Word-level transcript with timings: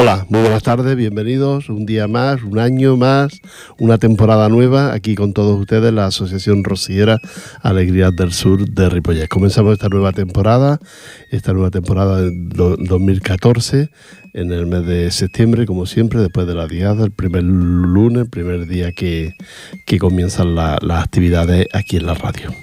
Hola, 0.00 0.26
muy 0.28 0.42
buenas 0.42 0.62
tardes, 0.62 0.94
bienvenidos 0.94 1.68
un 1.68 1.84
día 1.84 2.06
más, 2.06 2.44
un 2.44 2.60
año 2.60 2.96
más, 2.96 3.40
una 3.80 3.98
temporada 3.98 4.48
nueva 4.48 4.92
aquí 4.92 5.16
con 5.16 5.32
todos 5.32 5.58
ustedes, 5.58 5.92
la 5.92 6.06
Asociación 6.06 6.62
Rociera 6.62 7.18
Alegrías 7.62 8.14
del 8.14 8.32
Sur 8.32 8.64
de 8.68 8.88
Ripollet. 8.90 9.26
Comenzamos 9.26 9.72
esta 9.72 9.88
nueva 9.88 10.12
temporada, 10.12 10.78
esta 11.32 11.52
nueva 11.52 11.72
temporada 11.72 12.22
de 12.22 12.30
2014 12.30 13.90
en 14.38 14.52
el 14.52 14.66
mes 14.66 14.86
de 14.86 15.10
septiembre, 15.10 15.66
como 15.66 15.84
siempre, 15.84 16.20
después 16.20 16.46
de 16.46 16.54
la 16.54 16.68
diada, 16.68 17.04
el 17.04 17.10
primer 17.10 17.42
lunes, 17.42 18.22
el 18.22 18.30
primer 18.30 18.66
día 18.66 18.92
que, 18.92 19.34
comienzan 19.98 20.54
las 20.54 21.02
actividades 21.02 21.66
aquí 21.72 21.96
en 21.96 22.06
la 22.06 22.14
radio. 22.14 22.54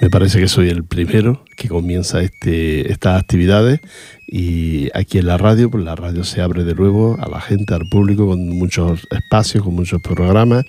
Me 0.00 0.08
parece 0.08 0.38
que 0.38 0.46
soy 0.46 0.68
el 0.68 0.84
primero 0.84 1.44
que 1.56 1.68
comienza 1.68 2.20
este, 2.20 2.92
estas 2.92 3.20
actividades 3.20 3.80
y 4.28 4.88
aquí 4.94 5.18
en 5.18 5.26
la 5.26 5.36
radio, 5.36 5.68
pues 5.68 5.84
la 5.84 5.96
radio 5.96 6.22
se 6.22 6.42
abre 6.42 6.62
de 6.62 6.74
nuevo 6.74 7.16
a 7.20 7.28
la 7.28 7.40
gente, 7.40 7.74
al 7.74 7.88
público, 7.90 8.28
con 8.28 8.48
muchos 8.48 9.06
espacios, 9.10 9.64
con 9.64 9.74
muchos 9.74 10.00
programas 10.00 10.64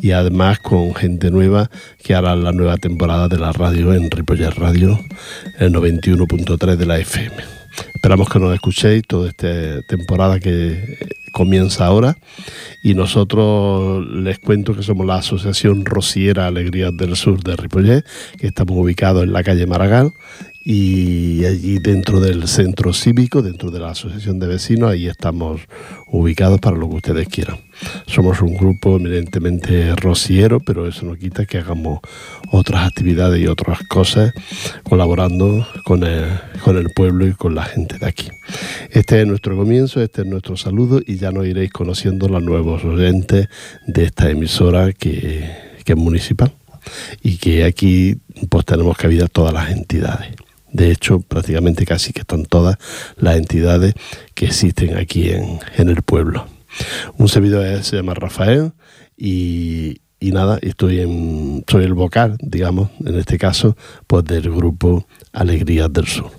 y 0.00 0.12
además 0.12 0.60
con 0.60 0.94
gente 0.94 1.30
nueva 1.32 1.70
que 2.02 2.14
hará 2.14 2.36
la 2.36 2.52
nueva 2.52 2.76
temporada 2.76 3.26
de 3.26 3.38
la 3.38 3.52
radio 3.52 3.94
en 3.94 4.10
Ripollet 4.10 4.50
Radio, 4.50 5.00
el 5.58 5.72
91.3 5.72 6.76
de 6.76 6.86
la 6.86 6.98
FM. 6.98 7.57
Esperamos 7.94 8.28
que 8.28 8.38
nos 8.38 8.54
escuchéis 8.54 9.02
toda 9.06 9.28
esta 9.28 9.82
temporada 9.82 10.40
que 10.40 10.98
comienza 11.32 11.86
ahora. 11.86 12.16
Y 12.82 12.94
nosotros 12.94 14.06
les 14.06 14.38
cuento 14.38 14.74
que 14.74 14.82
somos 14.82 15.06
la 15.06 15.16
Asociación 15.16 15.84
Rociera 15.84 16.46
Alegrías 16.46 16.96
del 16.96 17.16
Sur 17.16 17.42
de 17.42 17.56
Ripollet, 17.56 18.04
que 18.38 18.46
estamos 18.46 18.76
ubicados 18.76 19.24
en 19.24 19.32
la 19.32 19.42
calle 19.42 19.66
Maragall 19.66 20.12
y 20.70 21.46
allí 21.46 21.78
dentro 21.78 22.20
del 22.20 22.46
centro 22.46 22.92
cívico, 22.92 23.40
dentro 23.40 23.70
de 23.70 23.80
la 23.80 23.92
asociación 23.92 24.38
de 24.38 24.48
vecinos, 24.48 24.90
ahí 24.90 25.06
estamos 25.06 25.62
ubicados 26.08 26.60
para 26.60 26.76
lo 26.76 26.90
que 26.90 26.96
ustedes 26.96 27.28
quieran. 27.28 27.56
Somos 28.06 28.42
un 28.42 28.54
grupo 28.54 28.96
eminentemente 28.96 29.96
rociero, 29.96 30.60
pero 30.60 30.86
eso 30.86 31.06
no 31.06 31.16
quita 31.16 31.46
que 31.46 31.56
hagamos 31.56 32.00
otras 32.52 32.86
actividades 32.86 33.40
y 33.40 33.46
otras 33.46 33.78
cosas 33.88 34.34
colaborando 34.82 35.66
con 35.86 36.04
el, 36.04 36.26
con 36.62 36.76
el 36.76 36.90
pueblo 36.90 37.26
y 37.26 37.32
con 37.32 37.54
la 37.54 37.64
gente 37.64 37.96
de 37.96 38.04
aquí. 38.04 38.28
Este 38.90 39.22
es 39.22 39.26
nuestro 39.26 39.56
comienzo, 39.56 40.02
este 40.02 40.20
es 40.20 40.26
nuestro 40.28 40.58
saludo 40.58 41.00
y 41.06 41.16
ya 41.16 41.32
nos 41.32 41.46
iréis 41.46 41.72
conociendo 41.72 42.28
los 42.28 42.42
nuevos 42.42 42.84
oyentes 42.84 43.48
de 43.86 44.04
esta 44.04 44.28
emisora 44.28 44.92
que, 44.92 45.50
que 45.82 45.92
es 45.94 45.98
municipal 45.98 46.52
y 47.22 47.38
que 47.38 47.64
aquí 47.64 48.18
pues 48.50 48.66
tenemos 48.66 48.98
cabida 48.98 49.28
todas 49.28 49.54
las 49.54 49.70
entidades. 49.70 50.36
De 50.72 50.90
hecho, 50.90 51.20
prácticamente 51.20 51.86
casi 51.86 52.12
que 52.12 52.20
están 52.20 52.44
todas 52.44 52.76
las 53.16 53.36
entidades 53.36 53.94
que 54.34 54.46
existen 54.46 54.96
aquí 54.96 55.30
en, 55.30 55.60
el 55.76 56.02
pueblo. 56.02 56.46
Un 57.16 57.28
servidor 57.28 57.82
se 57.82 57.96
llama 57.96 58.14
Rafael 58.14 58.72
y, 59.16 60.00
nada, 60.20 60.58
estoy 60.60 61.00
en, 61.00 61.64
soy 61.66 61.84
el 61.84 61.94
vocal, 61.94 62.36
digamos, 62.40 62.90
en 63.04 63.18
este 63.18 63.38
caso, 63.38 63.76
pues 64.06 64.24
del 64.24 64.50
grupo 64.50 65.06
Alegrías 65.32 65.92
del 65.92 66.06
Sur. 66.06 66.30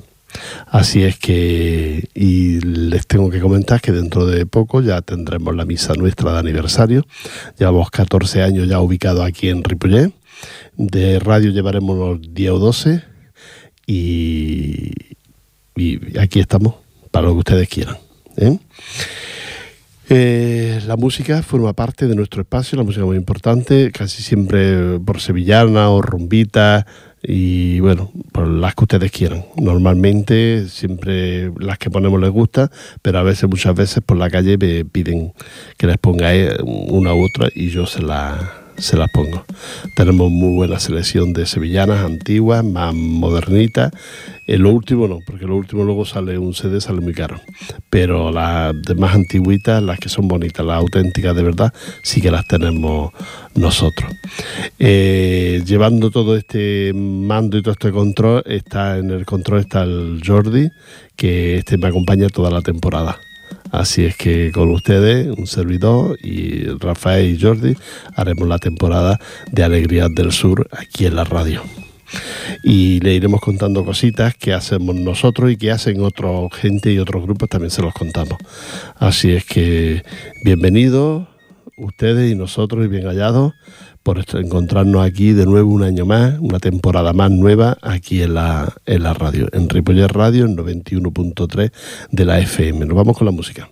Así 0.68 1.02
es 1.04 1.18
que, 1.18 2.08
y 2.14 2.62
les 2.62 3.08
tengo 3.08 3.32
que 3.32 3.40
comentar 3.40 3.82
que 3.82 3.92
dentro 3.92 4.28
de 4.28 4.46
poco 4.46 4.82
ya 4.82 5.02
tendremos 5.02 5.56
la 5.56 5.66
misa 5.66 5.96
nuestra 5.96 6.34
de 6.34 6.40
aniversario. 6.40 7.06
Llevamos 7.58 7.90
14 7.90 8.44
años 8.44 8.68
ya 8.68 8.80
ubicados 8.80 9.26
aquí 9.26 9.50
en 9.50 9.64
Ripollet. 9.64 10.14
De 10.78 11.20
radio 11.20 11.50
llevaremos 11.50 11.98
los 11.98 12.34
10 12.34 12.52
o 12.52 12.60
12 12.60 13.09
y, 13.90 14.92
aquí 16.20 16.40
estamos 16.40 16.76
para 17.10 17.28
lo 17.28 17.34
que 17.34 17.40
ustedes 17.40 17.70
quieran. 17.70 17.98
¿eh? 18.38 18.58
Eh, 20.10 20.80
la 20.86 20.96
música 20.96 21.42
forma 21.42 21.74
parte 21.74 22.08
de 22.08 22.16
nuestro 22.16 22.42
espacio, 22.42 22.78
la 22.78 22.84
música 22.84 23.06
muy 23.06 23.18
importante, 23.18 23.92
casi 23.92 24.22
siempre 24.22 25.00
por 25.00 25.20
sevillana 25.22 25.90
o 25.90 26.02
rumbita 26.02 26.86
y 27.24 27.80
bueno, 27.80 28.12
por 28.32 28.48
las 28.48 28.76
que 28.76 28.84
ustedes 28.84 29.12
quieran. 29.12 29.46
Normalmente 29.56 30.68
siempre 30.68 31.52
las 31.58 31.80
que 31.80 31.90
ponemos 31.90 32.20
les 32.22 32.30
gusta, 32.30 32.70
pero 33.02 33.18
a 33.18 33.24
veces, 33.24 33.50
muchas 33.50 33.74
veces 33.74 34.04
por 34.06 34.18
la 34.18 34.30
calle 34.30 34.58
me 34.58 34.86
piden 34.86 35.34
que 35.78 35.88
les 35.88 35.98
ponga 35.98 36.30
una 36.64 37.14
u 37.16 37.26
otra 37.26 37.50
y 37.54 37.70
yo 37.70 37.88
se 37.88 38.04
la, 38.04 38.69
se 38.80 38.98
las 38.98 39.10
pongo. 39.12 39.46
Tenemos 39.96 40.32
muy 40.32 40.56
buena 40.56 40.80
selección 40.80 41.34
de 41.34 41.46
sevillanas 41.46 42.04
antiguas, 42.04 42.64
más 42.64 42.94
modernitas. 42.94 43.92
Lo 44.48 44.72
último 44.72 45.08
no, 45.08 45.20
porque 45.26 45.46
lo 45.46 45.56
último 45.56 45.84
luego 45.84 46.06
sale 46.06 46.38
un 46.38 46.54
CD, 46.54 46.82
sale 46.82 47.02
muy 47.02 47.14
caro. 47.14 47.40
Pero 47.90 48.32
las 48.32 48.74
demás 48.82 49.14
antiguitas, 49.14 49.84
las 49.84 50.00
que 50.00 50.10
son 50.10 50.28
bonitas, 50.28 50.66
las 50.66 50.78
auténticas 50.78 51.36
de 51.36 51.44
verdad, 51.44 51.74
sí 52.04 52.22
que 52.22 52.32
las 52.32 52.48
tenemos 52.48 53.12
nosotros. 53.56 54.12
Eh, 54.80 55.62
llevando 55.66 56.10
todo 56.10 56.36
este 56.36 56.94
mando 56.94 57.58
y 57.58 57.62
todo 57.62 57.74
este 57.74 57.92
control, 57.92 58.44
está 58.46 58.98
en 58.98 59.12
el 59.12 59.26
control 59.26 59.60
está 59.60 59.84
el 59.84 60.22
Jordi, 60.26 60.70
que 61.16 61.58
este 61.58 61.78
me 61.78 61.88
acompaña 61.88 62.28
toda 62.30 62.50
la 62.50 62.62
temporada. 62.62 63.20
Así 63.72 64.06
es 64.06 64.16
que 64.16 64.52
con 64.52 64.70
ustedes, 64.72 65.28
un 65.28 65.48
servidor 65.48 66.18
y 66.22 66.66
Rafael 66.80 67.36
y 67.36 67.40
Jordi, 67.40 67.76
haremos 68.16 68.48
la 68.48 68.58
temporada 68.58 69.20
de 69.52 69.64
Alegrías 69.64 70.10
del 70.14 70.32
Sur 70.32 70.68
aquí 70.72 71.06
en 71.06 71.16
la 71.16 71.24
radio. 71.24 71.62
Y 72.64 73.00
le 73.02 73.14
iremos 73.14 73.42
contando 73.42 73.86
cositas 73.86 74.36
que 74.36 74.54
hacemos 74.54 74.96
nosotros 74.96 75.52
y 75.52 75.58
que 75.58 75.72
hacen 75.72 76.02
otra 76.02 76.30
gente 76.52 76.92
y 76.92 76.98
otros 76.98 77.24
grupos, 77.24 77.50
también 77.50 77.70
se 77.70 77.84
los 77.84 77.94
contamos. 77.94 78.38
Así 78.98 79.32
es 79.32 79.46
que 79.46 80.04
bienvenidos 80.44 81.28
ustedes 81.78 82.32
y 82.32 82.36
nosotros 82.36 82.86
y 82.86 82.88
bien 82.88 83.06
hallados 83.06 83.54
por 84.10 84.26
encontrarnos 84.42 85.06
aquí 85.06 85.34
de 85.34 85.46
nuevo 85.46 85.72
un 85.72 85.84
año 85.84 86.04
más, 86.04 86.40
una 86.40 86.58
temporada 86.58 87.14
más 87.14 87.30
nueva 87.30 87.78
aquí 87.80 88.24
en 88.24 88.34
la, 88.34 88.74
en 88.88 89.04
la 89.04 89.14
radio, 89.14 89.48
en 89.54 89.70
Ripollet 89.70 90.08
Radio, 90.08 90.46
en 90.46 90.58
91.3 90.58 91.72
de 92.10 92.26
la 92.26 92.40
FM. 92.40 92.88
Nos 92.88 92.98
vamos 92.98 93.16
con 93.16 93.26
la 93.26 93.32
música. 93.32 93.70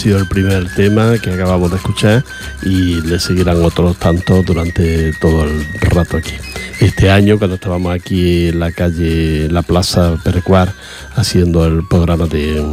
Sido 0.00 0.16
el 0.16 0.26
primer 0.26 0.66
tema 0.74 1.18
que 1.18 1.30
acabamos 1.30 1.70
de 1.70 1.76
escuchar 1.76 2.24
y 2.62 3.02
le 3.02 3.20
seguirán 3.20 3.62
otros 3.62 3.98
tantos 3.98 4.46
durante 4.46 5.12
todo 5.20 5.44
el 5.44 5.62
rato 5.78 6.16
aquí. 6.16 6.32
Este 6.80 7.10
año, 7.10 7.36
cuando 7.36 7.56
estábamos 7.56 7.94
aquí 7.94 8.48
en 8.48 8.60
la 8.60 8.72
calle, 8.72 9.46
la 9.50 9.60
Plaza 9.60 10.18
Perecuar, 10.24 10.72
haciendo 11.16 11.66
el 11.66 11.86
programa 11.86 12.26
de, 12.26 12.64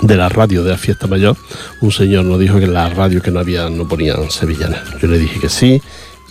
de 0.00 0.16
la 0.16 0.30
radio 0.30 0.64
de 0.64 0.70
la 0.70 0.78
fiesta 0.78 1.06
mayor, 1.06 1.36
un 1.82 1.92
señor 1.92 2.24
nos 2.24 2.40
dijo 2.40 2.58
que 2.58 2.64
en 2.64 2.72
la 2.72 2.88
radio 2.88 3.20
que 3.20 3.30
no 3.30 3.40
había 3.40 3.68
no 3.68 3.86
ponían 3.86 4.30
sevillanas. 4.30 4.80
Yo 5.02 5.08
le 5.08 5.18
dije 5.18 5.38
que 5.40 5.50
sí 5.50 5.82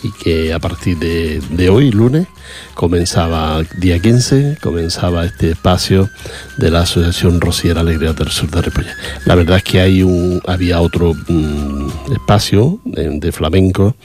y 0.04 0.12
que 0.12 0.52
a 0.52 0.58
partir 0.58 0.98
de, 0.98 1.70
hoy, 1.70 1.90
lunes, 1.90 2.28
comenzaba, 2.74 3.62
día 3.78 3.98
15, 3.98 4.58
comenzaba 4.60 5.24
este 5.24 5.52
espacio 5.52 6.10
de 6.58 6.70
la 6.70 6.82
Asociación 6.82 7.40
Rociera 7.40 7.80
Alegría 7.80 8.12
del 8.12 8.28
Sur 8.28 8.50
de 8.50 8.60
Ripollet. 8.60 8.94
La 9.24 9.34
verdad 9.34 9.56
es 9.56 9.64
que 9.64 9.80
hay 9.80 10.02
un, 10.02 10.42
había 10.46 10.80
otro 10.80 11.14
mm, 11.14 12.12
espacio 12.12 12.80
de, 12.84 13.18
de 13.18 13.32
flamenco 13.32 13.96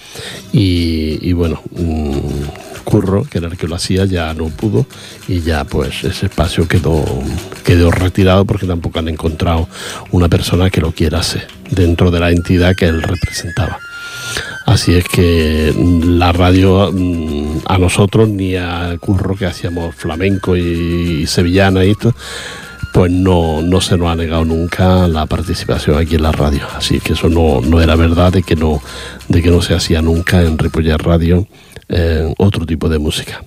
y, 0.53 1.19
y 1.21 1.33
bueno, 1.33 1.61
mm, 1.71 2.79
Curro, 2.85 3.23
que 3.23 3.37
era 3.37 3.47
el 3.47 3.57
que 3.57 3.67
lo 3.67 3.75
hacía, 3.75 4.05
ya 4.05 4.33
no 4.33 4.45
pudo 4.45 4.85
y 5.27 5.41
ya 5.41 5.65
pues 5.65 6.03
ese 6.05 6.27
espacio 6.27 6.67
quedó, 6.67 7.03
quedó 7.63 7.91
retirado 7.91 8.45
porque 8.45 8.65
tampoco 8.65 8.99
han 8.99 9.09
encontrado 9.09 9.67
una 10.11 10.29
persona 10.29 10.69
que 10.69 10.81
lo 10.81 10.93
quiera 10.93 11.19
hacer 11.19 11.47
dentro 11.69 12.09
de 12.09 12.19
la 12.21 12.31
entidad 12.31 12.75
que 12.75 12.85
él 12.85 13.03
representaba. 13.03 13.79
Así 14.65 14.93
es 14.93 15.05
que 15.05 15.74
la 16.05 16.31
radio 16.31 16.91
mm, 16.91 17.62
a 17.65 17.77
nosotros 17.79 18.29
ni 18.29 18.55
a 18.55 18.98
Curro 19.00 19.36
que 19.36 19.48
hacíamos 19.48 19.95
flamenco 19.95 20.55
y, 20.55 21.25
sevillana 21.25 21.83
y 21.83 21.91
esto, 21.91 22.13
pues 22.93 23.12
no, 23.12 23.62
no 23.62 23.81
se 23.81 23.98
nos 23.98 24.09
ha 24.09 24.15
negado 24.15 24.45
nunca 24.45 25.07
la 25.07 25.25
participación 25.25 25.98
aquí 25.98 26.15
en 26.15 26.24
la 26.24 26.31
radio. 26.31 26.67
Así 26.75 27.00
que 27.00 27.13
eso 27.13 27.29
no, 27.29 27.62
no 27.62 27.81
era 27.81 27.95
verdad 27.95 28.31
de 28.31 28.43
que 28.43 28.55
no, 28.55 28.81
de 29.27 29.41
que 29.41 29.50
no 29.50 29.62
se 29.62 29.74
hacía 29.74 30.01
nunca 30.01 30.41
en 30.43 30.57
Ripollet 30.57 30.98
Radio 30.98 31.48
eh, 31.88 32.31
otro 32.38 32.65
tipo 32.65 32.89
de 32.89 33.00
música. 33.00 33.43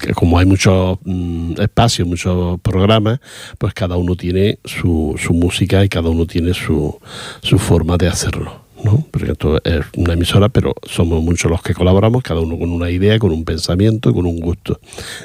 Que 0.00 0.14
como 0.14 0.38
hay 0.38 0.46
muchos 0.46 0.98
mm, 1.04 1.60
espacios, 1.60 2.08
muchos 2.08 2.58
programas, 2.60 3.20
pues 3.58 3.74
cada 3.74 3.96
uno 3.96 4.16
tiene 4.16 4.58
su, 4.64 5.14
su 5.18 5.34
música 5.34 5.84
y 5.84 5.90
cada 5.90 6.08
uno 6.08 6.26
tiene 6.26 6.54
su, 6.54 6.98
su 7.42 7.58
forma 7.58 7.98
de 7.98 8.08
hacerlo. 8.08 8.67
¿No? 8.84 9.04
Porque 9.10 9.32
esto 9.32 9.60
es 9.64 9.80
una 9.96 10.14
emisora, 10.14 10.48
pero 10.48 10.74
somos 10.84 11.22
muchos 11.22 11.50
los 11.50 11.62
que 11.62 11.74
colaboramos, 11.74 12.22
cada 12.22 12.40
uno 12.40 12.58
con 12.58 12.70
una 12.70 12.90
idea, 12.90 13.18
con 13.18 13.32
un 13.32 13.44
pensamiento, 13.44 14.12
con 14.12 14.26
un 14.26 14.40
gusto 14.40 14.80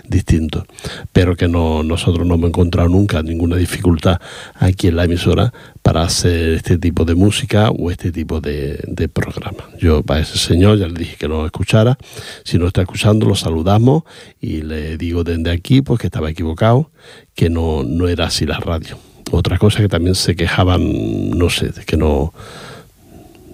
distinto. 0.07 0.65
Pero 1.11 1.35
que 1.35 1.47
no, 1.47 1.83
nosotros 1.83 2.25
no 2.25 2.35
hemos 2.35 2.49
encontrado 2.49 2.89
nunca 2.89 3.21
ninguna 3.21 3.55
dificultad 3.55 4.19
aquí 4.55 4.87
en 4.87 4.95
la 4.95 5.05
emisora 5.05 5.53
para 5.81 6.03
hacer 6.03 6.53
este 6.53 6.77
tipo 6.77 7.05
de 7.05 7.15
música 7.15 7.69
o 7.69 7.91
este 7.91 8.11
tipo 8.11 8.41
de, 8.41 9.09
programa. 9.13 9.65
Yo 9.79 10.01
para 10.01 10.21
ese 10.21 10.37
señor 10.37 10.79
ya 10.79 10.87
le 10.87 10.93
dije 10.93 11.17
que 11.17 11.27
nos 11.27 11.45
escuchara. 11.45 11.97
Si 12.45 12.57
no 12.57 12.67
está 12.67 12.81
escuchando, 12.81 13.27
lo 13.27 13.35
saludamos 13.35 14.03
y 14.39 14.61
le 14.61 14.97
digo 14.97 15.23
desde 15.23 15.51
aquí 15.51 15.81
pues 15.81 15.99
que 15.99 16.07
estaba 16.07 16.29
equivocado, 16.29 16.89
que 17.35 17.49
no, 17.49 17.83
no 17.83 18.07
era 18.07 18.27
así 18.27 18.45
la 18.45 18.59
radio. 18.59 18.97
Otra 19.31 19.57
cosa 19.57 19.79
que 19.79 19.89
también 19.89 20.15
se 20.15 20.35
quejaban, 20.35 21.31
no 21.31 21.49
sé, 21.49 21.69
de 21.69 21.83
que 21.83 21.97
no 21.97 22.33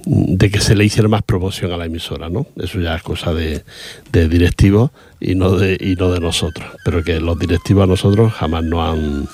de 0.06 0.50
que 0.50 0.60
se 0.60 0.76
le 0.76 0.86
hiciera 0.86 1.08
más 1.08 1.24
promoción 1.24 1.72
a 1.72 1.78
la 1.78 1.86
emisora, 1.86 2.30
¿no? 2.30 2.46
Eso 2.58 2.80
ya 2.80 2.96
es 2.96 3.04
cosa 3.04 3.34
de, 3.34 3.64
de 4.12 4.30
directivos 4.30 4.92
y 5.20 5.36
no 5.36 5.52
de, 5.52 5.78
y 5.80 5.96
no 5.96 6.10
de 6.12 6.20
nosotros. 6.20 6.68
Pero 6.86 7.04
que 7.04 7.20
los 7.20 7.38
directivos 7.38 7.84
a 7.84 7.88
nosotros 7.88 8.34
jamás 8.34 8.64
nos 8.64 8.90
han 8.90 9.28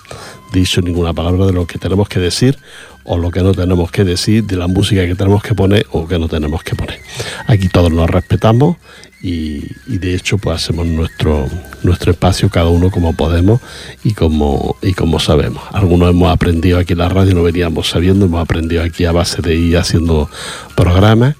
dicho 0.54 0.82
ninguna 0.82 1.14
palabra 1.14 1.46
de 1.46 1.54
lo 1.54 1.68
que 1.68 1.78
tenemos 1.78 2.10
que 2.10 2.20
decir 2.20 2.58
o 3.06 3.18
lo 3.18 3.30
que 3.30 3.42
no 3.42 3.54
tenemos 3.54 3.92
que 3.92 4.04
decir, 4.04 4.46
de 4.46 4.58
la 4.58 4.68
música 4.68 5.06
que 5.06 5.14
tenemos 5.14 5.44
que 5.44 5.54
poner 5.54 5.86
o 5.92 6.08
que 6.08 6.18
no 6.18 6.28
tenemos 6.28 6.64
que 6.64 6.76
poner. 6.76 7.00
Aquí 7.48 7.70
todos 7.70 7.92
nos 7.92 8.10
respetamos 8.10 8.78
y, 9.26 9.64
de 9.88 10.14
hecho 10.14 10.38
pues 10.38 10.58
hacemos 10.58 10.86
nuestro, 10.86 11.50
nuestro 11.82 12.12
espacio 12.12 12.48
cada 12.50 12.70
uno 12.70 12.92
como 12.92 13.14
podemos 13.14 13.60
y 14.04 14.14
como, 14.14 14.78
y 14.84 14.94
como 14.94 15.20
sabemos. 15.20 15.64
Algunos 15.72 16.12
hemos 16.12 16.32
aprendido 16.32 16.78
aquí 16.78 16.94
en 16.94 17.00
la 17.00 17.10
radio, 17.10 17.34
no 17.34 17.42
veníamos 17.42 17.90
sabiendo, 17.90 18.26
hemos 18.26 18.40
aprendido 18.40 18.84
aquí 18.84 19.04
a 19.06 19.12
base 19.12 19.42
de 19.42 19.56
ir 19.56 19.78
haciendo 19.78 20.30
programas 20.76 21.36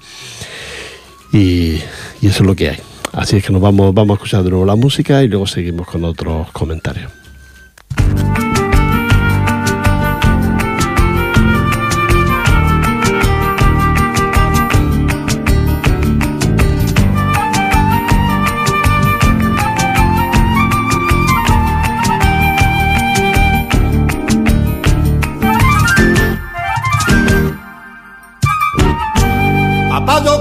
y, 1.32 1.76
y 2.20 2.26
eso 2.26 2.42
es 2.42 2.46
lo 2.46 2.56
que 2.56 2.70
hay. 2.70 2.78
Así 3.12 3.36
es 3.36 3.44
que 3.44 3.52
nos 3.52 3.62
vamos, 3.62 3.94
vamos 3.94 4.14
a 4.14 4.16
escuchar 4.16 4.42
de 4.42 4.50
nuevo 4.50 4.66
la 4.66 4.74
música 4.74 5.22
y 5.22 5.28
luego 5.28 5.46
seguimos 5.46 5.86
con 5.86 6.04
otros 6.04 6.50
comentarios. 6.50 7.12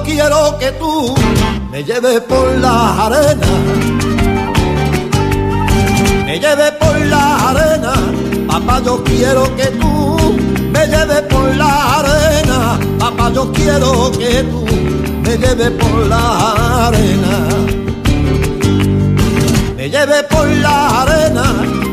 Quiero 0.05 0.57
que 0.59 0.71
tú 0.73 1.13
me 1.71 1.83
lleves 1.83 2.21
por 2.21 2.47
la 2.59 3.05
arena, 3.05 3.47
me 6.25 6.39
lleves 6.39 6.71
por 6.79 6.97
la 7.05 7.49
arena. 7.49 7.93
Papá, 8.47 8.81
yo 8.85 9.03
quiero 9.03 9.43
que 9.55 9.65
tú 9.81 10.37
me 10.71 10.87
lleves 10.87 11.21
por 11.23 11.55
la 11.55 11.99
arena. 11.99 12.79
Papá, 12.99 13.31
yo 13.33 13.51
quiero 13.51 14.11
que 14.11 14.43
tú 14.43 14.65
me 15.23 15.37
lleves 15.37 15.71
por 15.71 16.07
la 16.07 16.87
arena. 16.87 17.35
Me 19.75 19.89
lleves 19.89 20.23
por 20.29 20.47
la 20.47 21.01
arena, 21.01 21.43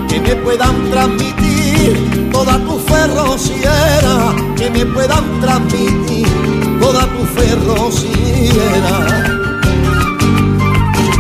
que 0.09 0.21
me 0.21 0.37
puedan 0.37 0.91
transmitir 0.91 2.31
toda 2.33 2.59
tu 2.59 2.79
fe 2.79 3.07
rociera, 3.09 4.35
que 4.57 4.71
me 4.71 4.87
puedan 4.87 5.41
transmitir 5.41 6.12
toda 6.83 7.07
tu 7.15 7.25
fe 7.35 7.49
rociera. 7.55 8.97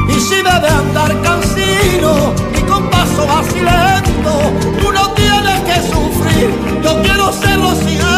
Y 0.08 0.20
si 0.20 0.36
me 0.46 0.54
ve 0.62 0.68
andar 0.68 1.12
cansino 1.22 2.34
y 2.58 2.60
con 2.70 2.90
paso 2.90 3.26
vacilento, 3.26 4.32
tú 4.80 4.92
no 4.92 5.04
tienes 5.12 5.60
que 5.68 5.76
sufrir, 5.92 6.50
yo 6.82 7.02
quiero 7.02 7.32
ser 7.32 7.60
rociero 7.60 8.11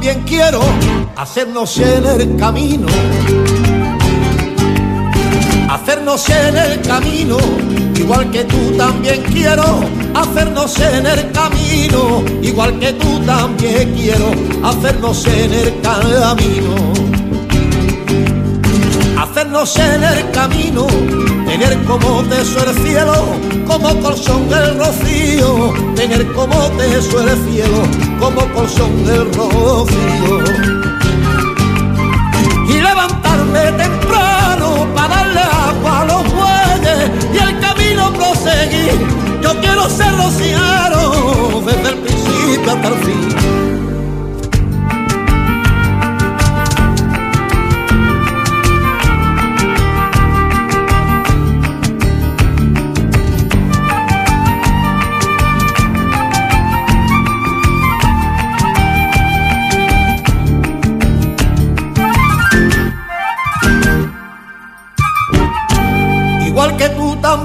también 0.00 0.22
quiero 0.22 0.60
hacernos 1.14 1.76
en 1.76 2.06
el 2.06 2.36
camino. 2.38 2.86
Hacernos 5.68 6.26
en 6.30 6.56
el 6.56 6.80
camino, 6.80 7.36
igual 7.94 8.30
que 8.30 8.44
tú 8.44 8.78
también 8.78 9.22
quiero 9.24 9.62
hacernos 10.14 10.80
en 10.80 11.04
el 11.04 11.30
camino, 11.32 12.24
igual 12.40 12.78
que 12.78 12.94
tú 12.94 13.20
también 13.26 13.92
quiero 13.94 14.30
hacernos 14.64 15.26
en 15.26 15.52
el 15.52 15.80
camino 15.82 17.10
hacernos 19.30 19.76
en 19.78 20.02
el 20.02 20.30
camino, 20.32 20.86
como 21.90 22.22
teso 22.22 22.64
el 22.64 22.78
cielo, 22.84 23.12
como 23.66 24.00
colchón 24.00 24.48
del 24.48 24.78
rocío, 24.78 25.74
tener 25.96 26.24
como 26.32 26.56
teso 26.78 27.20
el 27.20 27.36
cielo, 27.50 27.82
como 28.20 28.42
colchón 28.52 29.04
del 29.04 29.24
rocío. 29.34 30.44
Y 32.68 32.74
levantarme 32.74 33.72
temprano 33.72 34.86
para 34.94 35.16
darle 35.16 35.40
agua 35.40 36.00
a 36.00 36.04
los 36.04 36.22
bueyes 36.32 37.10
y 37.34 37.38
el 37.38 37.58
camino 37.58 38.12
proseguir. 38.12 38.94
Yo 39.42 39.60
quiero 39.60 39.90
ser 39.90 40.16
rociero 40.16 41.60
desde 41.66 41.88
el 41.88 41.98
principio 41.98 42.72
hasta 42.72 42.88
el 42.88 42.94
fin. 43.04 43.89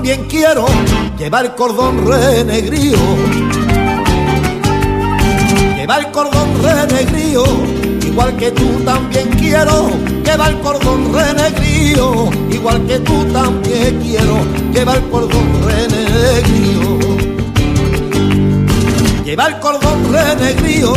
También 0.05 0.29
quiero 0.29 0.67
llevar 1.17 1.55
cordón 1.55 2.05
renegrío. 2.05 2.95
Llevar 5.75 6.12
cordón 6.12 6.47
renegrío. 6.62 7.43
Igual 8.05 8.38
que 8.38 8.51
tú 8.51 8.67
también 8.85 9.29
quiero 9.29 9.89
llevar 10.24 10.62
cordón 10.62 11.12
renegrío. 11.12 12.29
Igual 12.51 12.85
que 12.85 13.00
tú 13.00 13.25
también 13.33 14.00
quiero 14.00 14.38
llevar 14.71 15.01
cordón 15.09 15.47
renegrío. 15.65 17.00
Llevar 19.25 19.59
cordón 19.59 20.13
renegrío 20.13 20.93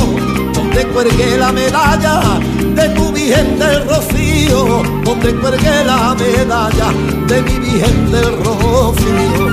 donde 0.52 0.86
cuelgue 0.88 1.38
la 1.38 1.50
medalla 1.50 2.40
de 2.78 2.88
tu 2.90 3.12
Virgen 3.12 3.58
del 3.58 3.88
Rocío, 3.88 4.82
donde 5.04 5.34
cuelgue 5.34 5.84
la 5.84 6.14
medalla 6.14 6.88
de 7.26 7.42
mi 7.42 7.58
Virgen 7.58 8.12
del 8.12 8.36
Rocío. 8.44 9.44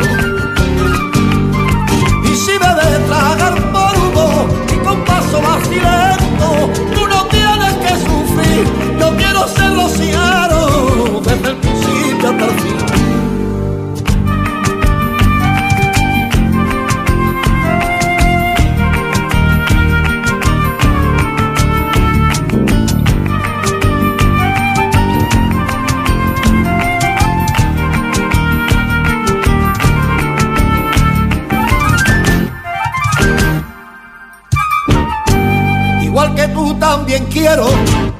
Y 2.24 2.36
si 2.36 2.52
me 2.62 2.72
de 2.82 3.00
tragar 3.08 3.56
polvo 3.74 4.48
y 4.74 4.78
con 4.86 5.04
paso 5.06 5.42
vacilento, 5.42 6.48
tú 6.94 7.08
no 7.08 7.26
tienes 7.36 7.74
que 7.84 7.94
sufrir, 8.06 8.64
yo 9.00 9.16
quiero 9.18 9.48
ser 9.48 9.74
rociero 9.76 11.22
desde 11.24 11.50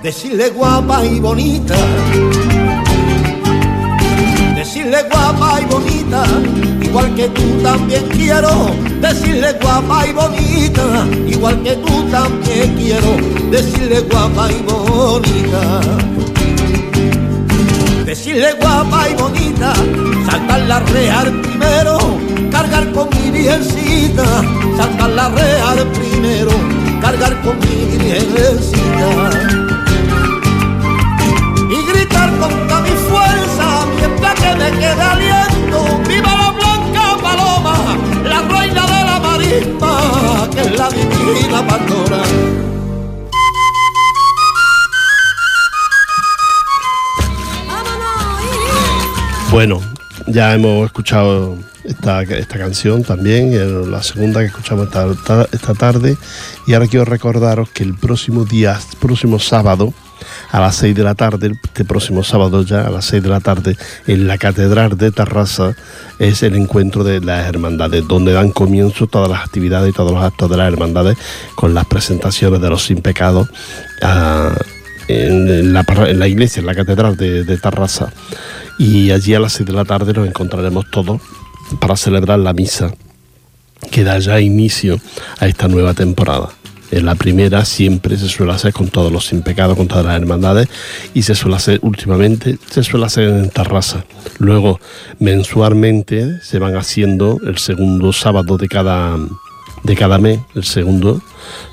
decirle 0.06 0.50
guapa 0.50 1.04
y 1.04 1.20
bonita. 1.20 1.76
Decirle 4.56 5.02
guapa 5.12 5.60
y 5.60 5.66
bonita, 5.66 6.24
igual 6.80 7.16
que 7.16 7.28
tú 7.30 7.42
también 7.64 8.04
quiero. 8.10 8.70
Decirle 9.02 9.54
guapa 9.54 10.06
y 10.06 10.14
bonita, 10.14 11.08
igual 11.28 11.64
que 11.64 11.76
tú 11.78 12.04
también 12.12 12.76
quiero. 12.76 13.18
Decirle 13.50 14.02
guapa 14.02 14.52
y 14.52 14.62
bonita. 14.72 15.82
Decirle 18.06 18.54
guapa 18.62 19.10
y 19.10 19.16
bonita, 19.16 19.74
saltar 20.30 20.62
la 20.68 20.80
real 20.82 21.42
primero, 21.42 21.98
cargar 22.52 22.92
con 22.92 23.10
mi 23.10 23.32
virgencita, 23.32 24.24
saltar 24.78 25.10
la 25.10 25.30
real 25.30 25.88
primero, 25.94 26.52
cargar 27.02 27.42
con 27.42 27.58
mi 27.58 27.98
virgencita 27.98 29.75
mi 32.50 32.90
fuerza 33.10 33.86
mientras 33.96 34.36
que 34.36 34.56
me 34.56 34.72
queda 34.72 35.12
aliento. 35.12 36.00
Viva 36.08 36.36
la 36.36 36.52
blanca 36.52 37.18
paloma, 37.22 37.98
la 38.24 38.42
reina 38.42 38.86
de 38.86 39.04
la 39.06 39.20
marisma, 39.20 40.50
que 40.54 40.62
es 40.62 40.78
la 40.78 40.90
divina 40.90 41.66
pastora. 41.68 42.22
Bueno, 49.52 49.80
ya 50.28 50.54
hemos 50.54 50.86
escuchado 50.86 51.58
esta, 51.84 52.24
esta 52.24 52.58
canción 52.58 53.04
también, 53.04 53.92
la 53.92 54.02
segunda 54.04 54.40
que 54.42 54.48
escuchamos 54.48 54.88
esta, 54.88 55.14
ta- 55.24 55.48
esta 55.52 55.74
tarde. 55.74 56.18
Y 56.68 56.74
ahora 56.74 56.88
quiero 56.88 57.06
recordaros 57.06 57.70
que 57.70 57.84
el 57.84 57.94
próximo 57.96 58.44
día, 58.46 58.80
próximo 59.00 59.40
sábado, 59.40 59.94
a 60.52 60.60
las 60.60 60.78
6 60.78 60.96
de 60.96 61.04
la 61.04 61.14
tarde, 61.14 61.52
este 61.64 61.86
próximo 61.86 62.24
sábado 62.24 62.64
ya, 62.64 62.88
a 62.88 62.90
las 62.90 63.06
6 63.06 63.22
de 63.22 63.30
la 63.30 63.40
tarde, 63.42 63.78
en 64.08 64.26
la 64.28 64.38
Catedral 64.38 64.98
de 64.98 65.12
Tarrasa, 65.12 65.76
es 66.18 66.42
el 66.42 66.56
encuentro 66.56 67.04
de 67.04 67.20
las 67.22 67.46
hermandades, 67.48 68.08
donde 68.08 68.34
dan 68.34 68.50
comienzo 68.52 69.06
todas 69.08 69.30
las 69.30 69.42
actividades 69.42 69.90
y 69.90 69.94
todos 69.94 70.12
los 70.14 70.24
actos 70.24 70.50
de 70.50 70.58
las 70.58 70.72
hermandades 70.72 71.18
con 71.56 71.74
las 71.74 71.86
presentaciones 71.86 72.62
de 72.62 72.70
los 72.70 72.84
sin 72.84 73.02
pecados 73.02 73.50
ah, 74.02 74.56
en, 75.08 75.74
la, 75.74 76.28
iglesia, 76.28 76.60
en 76.60 76.66
la 76.66 76.76
Catedral 76.76 77.18
de, 77.18 77.44
de 77.44 77.58
Tarrasa. 77.58 78.12
Y 78.78 79.12
allí 79.12 79.34
a 79.34 79.40
las 79.40 79.54
6 79.54 79.68
de 79.68 79.74
la 79.74 79.86
tarde 79.86 80.14
nos 80.14 80.28
encontraremos 80.28 80.86
todos 80.92 81.22
para 81.80 81.96
celebrar 81.96 82.40
la 82.40 82.54
misa 82.54 82.94
que 83.92 84.04
da 84.04 84.20
ya 84.20 84.40
inicio 84.40 85.00
a 85.40 85.48
esta 85.48 85.68
nueva 85.68 85.94
temporada. 85.94 86.50
En 86.92 87.06
la 87.06 87.16
primera 87.16 87.66
siempre 87.66 88.16
se 88.16 88.30
suele 88.30 88.54
hacer 88.54 88.72
con 88.72 88.90
todos 88.90 89.12
los 89.12 89.26
sin 89.26 89.42
pecado, 89.42 89.76
con 89.76 89.88
todas 89.88 90.06
las 90.06 90.16
hermandades, 90.16 90.68
y 91.14 91.24
se 91.24 91.36
suele 91.36 91.58
hacer 91.58 91.80
últimamente, 91.82 92.58
se 92.70 92.84
suele 92.84 93.06
hacer 93.06 93.30
en 93.30 93.50
Tarrasa. 93.50 94.06
Luego, 94.38 94.80
mensualmente 95.20 96.40
se 96.42 96.60
van 96.60 96.76
haciendo 96.76 97.40
el 97.46 97.58
segundo 97.58 98.14
sábado 98.14 98.58
de 98.58 98.68
cada, 98.68 99.18
de 99.86 99.96
cada 99.96 100.18
mes, 100.18 100.40
el 100.56 100.64
segundo 100.64 101.22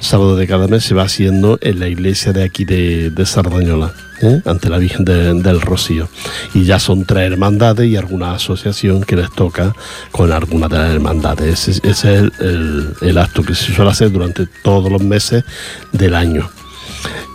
sábado 0.01 0.37
de 0.37 0.47
cada 0.47 0.69
mes 0.69 0.85
se 0.85 0.95
va 0.95 1.05
haciendo 1.05 1.59
en 1.63 1.81
la 1.81 1.89
iglesia 1.89 2.33
de 2.33 2.45
aquí 2.45 2.65
de, 2.65 3.09
de 3.11 3.25
Sardañola, 3.27 3.95
¿eh? 4.21 4.43
ante 4.45 4.69
la 4.69 4.77
Virgen 4.79 5.05
de- 5.05 5.33
del 5.35 5.61
Rocío. 5.61 6.09
Y 6.55 6.65
ya 6.65 6.79
son 6.79 7.05
tres 7.07 7.33
hermandades 7.33 7.89
y 7.89 7.97
alguna 7.97 8.35
asociación 8.35 9.03
que 9.03 9.17
les 9.17 9.31
toca 9.33 9.75
con 10.11 10.31
alguna 10.31 10.69
de 10.69 10.77
las 10.79 10.91
hermandades. 10.95 11.69
Ese, 11.69 11.81
es 11.85 12.05
el 12.05 13.19
acto 13.19 13.43
que 13.43 13.55
se 13.55 13.73
suele 13.75 13.91
hacer 13.91 14.13
durante 14.13 14.47
todos 14.63 14.93
los 14.93 15.03
meses 15.03 15.45
del 15.93 16.15
año. 16.15 16.51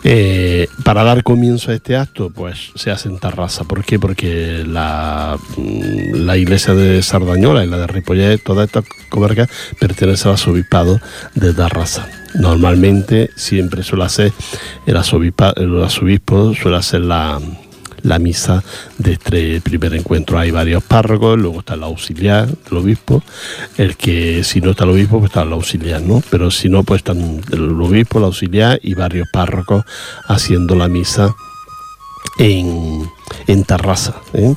Eh, 0.03 0.67
para 0.83 1.03
dar 1.03 1.23
comienzo 1.23 1.71
a 1.71 1.73
este 1.73 1.95
acto, 1.97 2.29
pues 2.29 2.71
se 2.75 2.91
hace 2.91 3.09
en 3.09 3.19
Tarrasa. 3.19 3.63
¿Por 3.65 3.83
qué? 3.83 3.99
Porque 3.99 4.63
la, 4.65 5.37
mm, 5.57 6.13
la 6.25 6.37
iglesia 6.37 6.73
de 6.73 7.01
Sardañola 7.03 7.63
y 7.63 7.67
la 7.67 7.77
de 7.77 7.87
Ripollet, 7.87 8.37
toda 8.43 8.63
esta 8.65 8.83
comarca, 9.09 9.47
pertenece 9.79 10.27
al 10.27 10.33
arzobispado 10.33 10.99
de 11.35 11.53
Tarrasa. 11.53 12.07
Normalmente 12.35 13.31
siempre 13.35 13.83
suele 13.83 14.05
hacer 14.05 14.31
el, 14.85 14.95
arzobispa- 14.95 15.53
el 15.57 15.83
arzobispo, 15.83 16.53
suele 16.53 16.77
hacer 16.77 17.01
la, 17.01 17.39
la 18.03 18.19
misa 18.19 18.63
de 18.97 19.13
este 19.13 19.61
primer 19.61 19.93
encuentro. 19.93 20.39
Hay 20.39 20.51
varios 20.51 20.83
párrocos, 20.83 21.37
luego 21.37 21.59
está 21.59 21.75
el 21.75 21.83
auxiliar 21.83 22.47
del 22.47 22.77
obispo, 22.77 23.23
el 23.77 23.97
que 23.97 24.43
si 24.43 24.61
no 24.61 24.71
está 24.71 24.83
el 24.83 24.91
obispo, 24.91 25.19
pues 25.19 25.31
está 25.31 25.43
el 25.43 25.53
auxiliar, 25.53 26.01
¿no? 26.01 26.21
Pero 26.29 26.51
si 26.51 26.69
no, 26.69 26.83
pues 26.83 26.99
están 26.99 27.41
el 27.51 27.81
obispo, 27.81 28.19
el 28.19 28.25
auxiliar 28.25 28.79
y 28.83 28.93
varios 28.93 29.27
párrocos 29.31 29.83
haciendo 30.27 30.75
la 30.75 30.87
misa 30.87 31.33
en, 32.39 33.09
en 33.47 33.63
Tarrasa, 33.63 34.15
¿eh? 34.33 34.55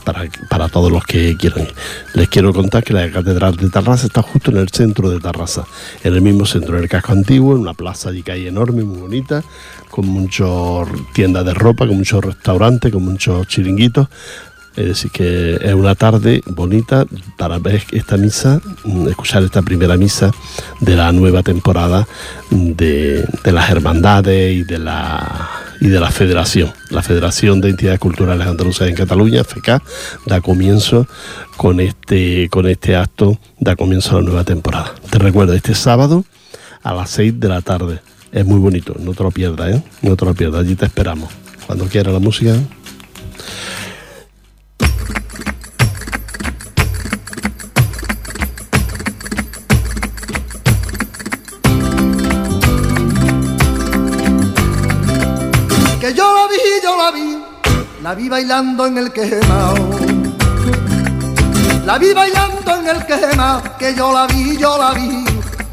para, 0.49 0.69
todos 0.69 0.91
los 0.91 1.05
que 1.05 1.37
quieran. 1.37 1.67
Les 2.15 2.29
quiero 2.29 2.53
contar 2.53 2.83
que 2.83 2.93
la 2.93 3.11
Catedral 3.11 3.57
de 3.57 3.71
Tarrasa 3.71 4.07
está 4.07 4.23
justo 4.23 4.51
en 4.51 4.59
el 4.59 4.69
centro 4.69 5.11
de 5.11 5.21
Tarrasa, 5.21 5.65
en 6.03 6.15
el 6.15 6.21
mismo 6.21 6.47
centro 6.47 6.77
del 6.77 6.89
casco 6.89 7.13
antiguo, 7.13 7.55
en 7.55 7.61
una 7.61 7.75
plaza 7.75 8.11
allí 8.11 8.23
que 8.23 8.49
enorme, 8.49 8.83
muy 8.83 8.99
bonita, 8.99 9.43
con 9.91 10.07
muchas 10.07 10.89
tiendas 11.13 11.45
de 11.45 11.55
ropa, 11.55 11.87
con 11.87 11.99
muchos 11.99 12.25
restaurantes, 12.25 12.93
con 12.93 13.05
muchos 13.05 13.47
chiringuitos. 13.47 14.09
Es 14.77 14.87
decir, 14.87 15.11
que 15.11 15.59
es 15.61 15.75
una 15.75 15.97
tarde 15.97 16.43
bonita 16.47 17.05
para 17.37 17.59
ver 17.59 17.83
esta 17.91 18.17
misa, 18.17 18.61
mm, 18.85 19.09
escuchar 19.09 19.43
esta 19.43 19.63
primera 19.63 19.97
misa 19.97 20.31
de 20.79 20.95
la 20.95 21.11
nueva 21.11 21.43
temporada 21.43 22.07
de 22.51 23.27
las 23.45 23.69
hermandades 23.69 24.57
y 24.57 24.63
de 24.63 24.79
la 24.79 25.60
y 25.81 25.89
de 25.89 25.99
la 25.99 26.11
Federación. 26.11 26.73
La 26.91 27.03
Federación 27.03 27.61
de 27.61 27.71
Entidades 27.71 27.99
Culturales 27.99 28.47
Andaluzas 28.47 28.89
en 28.89 28.95
Cataluña, 28.95 29.45
FECA, 29.45 29.83
da 30.27 30.41
comienzo 30.41 31.07
con 31.57 31.81
este, 31.81 32.49
con 32.51 32.69
este 32.69 32.97
acto, 32.97 33.39
da 33.59 33.77
comienzo 33.77 34.17
a 34.17 34.21
la 34.21 34.27
nueva 34.27 34.45
temporada. 34.45 34.95
Te 35.11 35.19
recuerdo, 35.19 35.55
este 35.55 35.75
sábado 35.75 36.25
a 36.83 36.95
las 36.95 37.11
6 37.11 37.41
de 37.41 37.49
la 37.49 37.63
tarde. 37.63 38.01
Es 38.33 38.47
muy 38.47 38.61
bonito, 38.61 38.95
no 39.01 39.13
te 39.13 39.23
lo 39.23 39.31
pierdas, 39.31 39.77
¿eh? 39.77 39.83
No 40.03 40.17
te 40.17 40.25
lo 40.25 40.35
pierdas, 40.35 40.61
allí 40.61 40.77
te 40.77 40.87
esperamos. 40.87 41.31
Cuando 41.67 41.87
quieras 41.87 42.13
la 42.13 42.21
música. 42.21 42.55
La 58.11 58.17
vi 58.17 58.29
bailando 58.29 58.87
en 58.87 58.99
el 58.99 59.13
quemao. 59.13 59.77
La 61.87 61.97
vi 61.97 62.13
bailando 62.13 62.75
en 62.75 62.89
el 62.89 63.07
quema, 63.07 63.63
que 63.79 63.95
yo 63.95 64.13
la 64.13 64.27
vi, 64.27 64.57
yo 64.59 64.77
la 64.79 64.91
vi, 64.95 65.25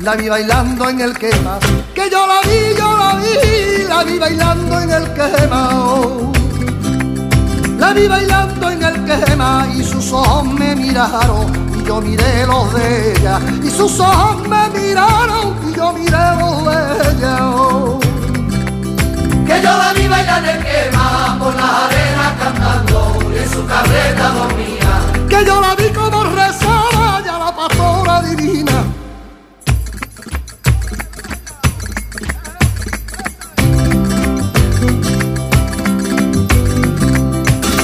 la 0.02 0.16
vi 0.16 0.30
bailando 0.30 0.88
en 0.88 1.02
el 1.02 1.18
quema, 1.18 1.58
que 1.96 2.08
yo 2.12 2.28
la 2.28 2.40
vi, 2.48 2.60
yo 2.78 2.90
la 2.96 3.16
vi, 3.22 3.88
la 3.88 4.04
vi 4.04 4.20
bailando 4.20 4.80
en 4.82 4.92
el 4.92 5.06
quemao. 5.16 6.32
La 7.80 7.94
vi 7.94 8.08
bailando 8.08 8.70
en 8.70 8.84
el 8.84 8.98
quema 9.06 9.68
y 9.76 9.84
sus 9.84 10.14
ojos 10.14 10.46
me 10.46 10.76
miraron 10.76 11.48
y 11.76 11.88
yo 11.88 12.00
miré 12.02 12.46
los 12.46 12.72
de 12.76 13.14
ella 13.14 13.40
y 13.64 13.70
sus 13.72 14.00
ojos 14.00 14.48
me 14.48 14.64
miraron 14.80 15.56
y 15.68 15.76
yo 15.76 15.92
miré 15.92 16.26
los 16.42 16.58
de 16.68 16.80
ella. 17.10 17.38
Que 19.48 19.56
yo 19.64 19.72
la 19.82 19.92
vi 19.96 20.08
bailar 20.08 20.44
en 20.44 20.50
el 20.50 20.64
quema 20.64 21.38
por 21.40 21.56
las 21.56 21.87
carreta 23.68 24.30
dormía. 24.30 25.28
que 25.30 25.46
yo 25.46 25.62
la 25.62 25.76
vi 25.76 25.90
como 25.90 26.24
rezaba 26.24 27.22
ya 27.24 27.38
la 27.38 27.56
pastora 27.56 28.22
divina. 28.22 28.84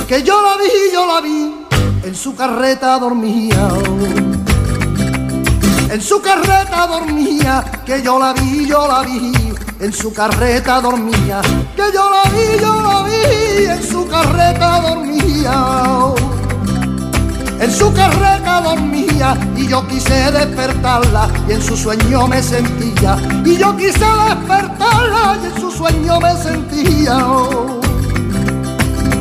Que 0.08 0.24
yo 0.24 0.42
la 0.42 0.58
vi, 0.58 0.94
yo 0.94 1.08
la 1.08 1.22
vi, 1.22 1.66
en 2.04 2.16
su 2.16 2.36
carreta 2.36 3.00
dormía. 3.00 3.68
En 5.90 6.02
su 6.02 6.22
carreta 6.22 6.88
dormía, 6.88 7.64
que 7.86 8.02
yo 8.02 8.20
la 8.20 8.34
vi, 8.34 8.68
yo 8.68 8.88
la 8.88 9.02
vi, 9.02 9.32
en 9.84 9.94
su 9.94 10.14
carreta 10.14 10.80
dormía, 10.82 11.42
que 11.76 11.84
yo 11.94 12.10
la 12.10 12.24
vi, 12.32 12.60
yo 12.62 12.82
la 12.82 13.04
vi, 13.04 13.66
en 13.66 13.84
su 13.84 14.08
carreta 14.08 14.80
dormía 14.80 16.14
en 17.64 17.72
su 17.72 17.94
carreta 17.94 18.62
dormía 18.62 19.38
y 19.56 19.68
yo 19.68 19.88
quise 19.88 20.32
despertarla 20.32 21.30
y 21.48 21.54
en 21.54 21.62
su 21.62 21.78
sueño 21.78 22.28
me 22.28 22.44
sentía 22.44 23.18
y 23.46 23.58
yo 23.58 23.76
quise 23.78 24.06
despertarla 24.28 25.38
y 25.42 25.46
en 25.46 25.62
su 25.62 25.72
sueño 25.72 26.20
me 26.20 26.36
sentía. 26.36 27.18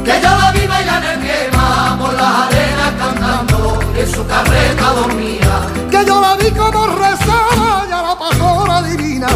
Que 0.05 0.21
yo 0.21 0.31
la 0.41 0.53
vi 0.53 0.67
bailar 0.67 1.05
en 1.05 1.21
quema 1.21 1.97
por 2.01 2.13
las 2.15 2.35
arenas 2.47 2.93
cantando 2.99 3.79
y 3.97 4.01
en 4.01 4.13
su 4.13 4.27
carreta 4.27 4.93
dormía. 4.93 5.61
que 5.91 6.05
yo 6.05 6.21
la 6.21 6.35
vi 6.35 6.51
como 6.51 6.87
rezaba 6.87 7.87
ya 7.89 8.03
la 8.03 8.19
pastora 8.19 8.83
divina 8.83 9.29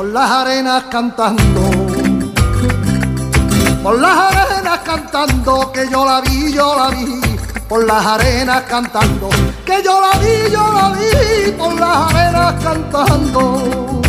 por 0.00 0.08
las 0.08 0.30
arenas 0.30 0.84
cantando. 0.90 1.60
Por 3.82 4.00
las 4.00 4.16
arenas 4.16 4.78
cantando, 4.78 5.70
que 5.72 5.90
yo 5.90 6.06
la 6.06 6.22
vi, 6.22 6.54
yo 6.54 6.74
la 6.74 6.88
vi. 6.88 7.20
Por 7.68 7.84
las 7.84 8.06
arenas 8.06 8.62
cantando, 8.62 9.28
que 9.66 9.82
yo 9.84 10.00
la 10.00 10.18
vi, 10.18 10.50
yo 10.50 10.72
la 10.72 10.88
vi. 10.96 11.50
Por 11.52 11.78
las 11.78 12.14
arenas 12.14 12.54
cantando. 12.64 14.00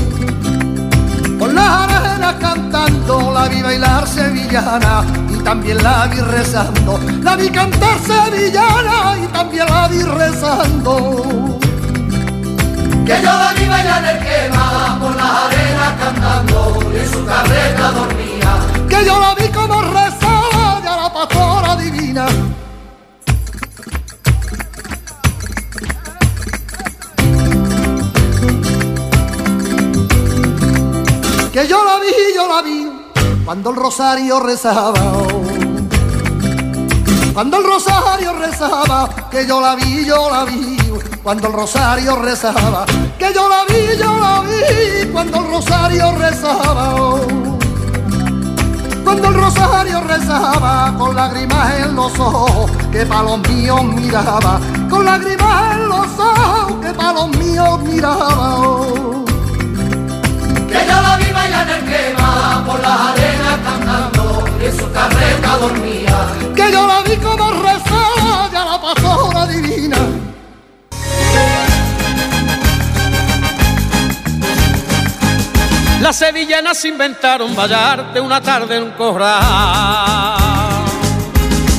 Por 1.38 1.54
las 1.54 1.70
arenas 1.70 2.36
cantando, 2.40 3.34
la 3.34 3.50
vi 3.50 3.62
bailar 3.62 4.08
sevillana 4.08 5.04
y 5.30 5.44
también 5.44 5.84
la 5.84 6.08
vi 6.08 6.22
rezando. 6.22 7.02
La 7.22 7.36
vi 7.36 7.50
cantar 7.50 8.00
sevillana 8.00 9.18
y 9.22 9.28
también 9.28 9.66
la 9.66 9.90
vi 9.90 10.04
rezando 10.04 11.60
que 13.12 13.22
yo 13.22 13.34
la 13.34 13.54
vi 13.54 13.68
bailar 13.68 14.06
el 14.06 14.20
quema 14.20 14.98
por 15.02 15.16
las 15.16 15.32
arenas 15.46 15.94
cantando 16.00 16.80
y 16.94 17.00
en 17.00 17.12
su 17.12 17.26
carreta 17.26 17.92
dormía. 17.92 18.52
Que 18.88 19.06
yo 19.06 19.20
la 19.20 19.36
vi 19.36 19.48
como 19.50 19.82
rezaba 19.82 20.82
ya 20.84 20.96
la 20.96 21.14
pastora 21.14 21.76
divina. 21.76 22.26
Que 31.52 31.68
yo 31.68 31.84
la 31.84 32.00
vi, 32.00 32.14
yo 32.34 32.48
la 32.48 32.62
vi, 32.62 32.90
cuando 33.44 33.72
el 33.72 33.76
rosario 33.76 34.40
rezaba. 34.40 35.04
Cuando 37.34 37.58
el 37.58 37.64
rosario 37.64 38.34
rezaba, 38.34 39.10
que 39.30 39.46
yo 39.46 39.60
la 39.60 39.76
vi, 39.76 40.06
yo 40.06 40.30
la 40.30 40.46
vi 40.46 40.81
cuando 41.24 41.48
el 41.48 41.54
rosario 41.54 42.16
rezaba, 42.16 42.86
que 43.20 43.32
yo 43.34 43.48
la 43.48 43.64
vi, 43.66 43.98
yo 43.98 44.20
la 44.20 44.42
vi, 44.42 45.08
cuando 45.12 45.38
el 45.40 45.52
rosario 45.52 46.12
rezaba. 46.18 46.96
Cuando 49.04 49.28
el 49.28 49.34
rosario 49.34 50.02
rezaba, 50.02 50.96
con 50.98 51.16
lágrimas 51.16 51.74
en 51.80 51.96
los 51.96 52.18
ojos, 52.20 52.72
que 52.92 53.06
pa' 53.06 53.24
los 53.24 53.40
míos 53.50 53.84
miraba, 53.84 54.60
con 54.90 55.06
lágrimas 55.06 55.76
en 55.76 55.90
los 55.90 56.08
ojos, 56.20 56.74
que 56.82 56.94
pa' 56.94 57.14
los 57.14 57.28
míos 57.38 57.80
miraba. 57.82 58.58
Que 60.70 60.88
yo 60.88 61.02
la 61.02 61.18
vi 61.18 61.32
bailar 61.32 61.70
en 61.70 61.86
quema, 61.86 62.64
por 62.66 62.80
las 62.80 63.00
arenas 63.00 63.60
cantando, 63.64 64.46
en 64.60 64.78
su 64.80 64.92
carreta 64.92 65.58
dormía. 65.58 66.28
que 66.56 66.72
yo 66.72 66.88
la 66.88 67.02
vi 67.02 67.16
como 67.18 67.52
rezaba 67.52 68.50
ya 68.52 68.66
la 68.66 68.82
pastora 68.82 69.46
divina. 69.48 69.98
Las 76.02 76.16
sevillanas 76.16 76.84
inventaron 76.84 77.56
bailarte 77.56 78.20
una 78.20 78.42
tarde 78.42 78.78
en 78.78 78.84
un 78.86 78.92
corral. 78.92 79.38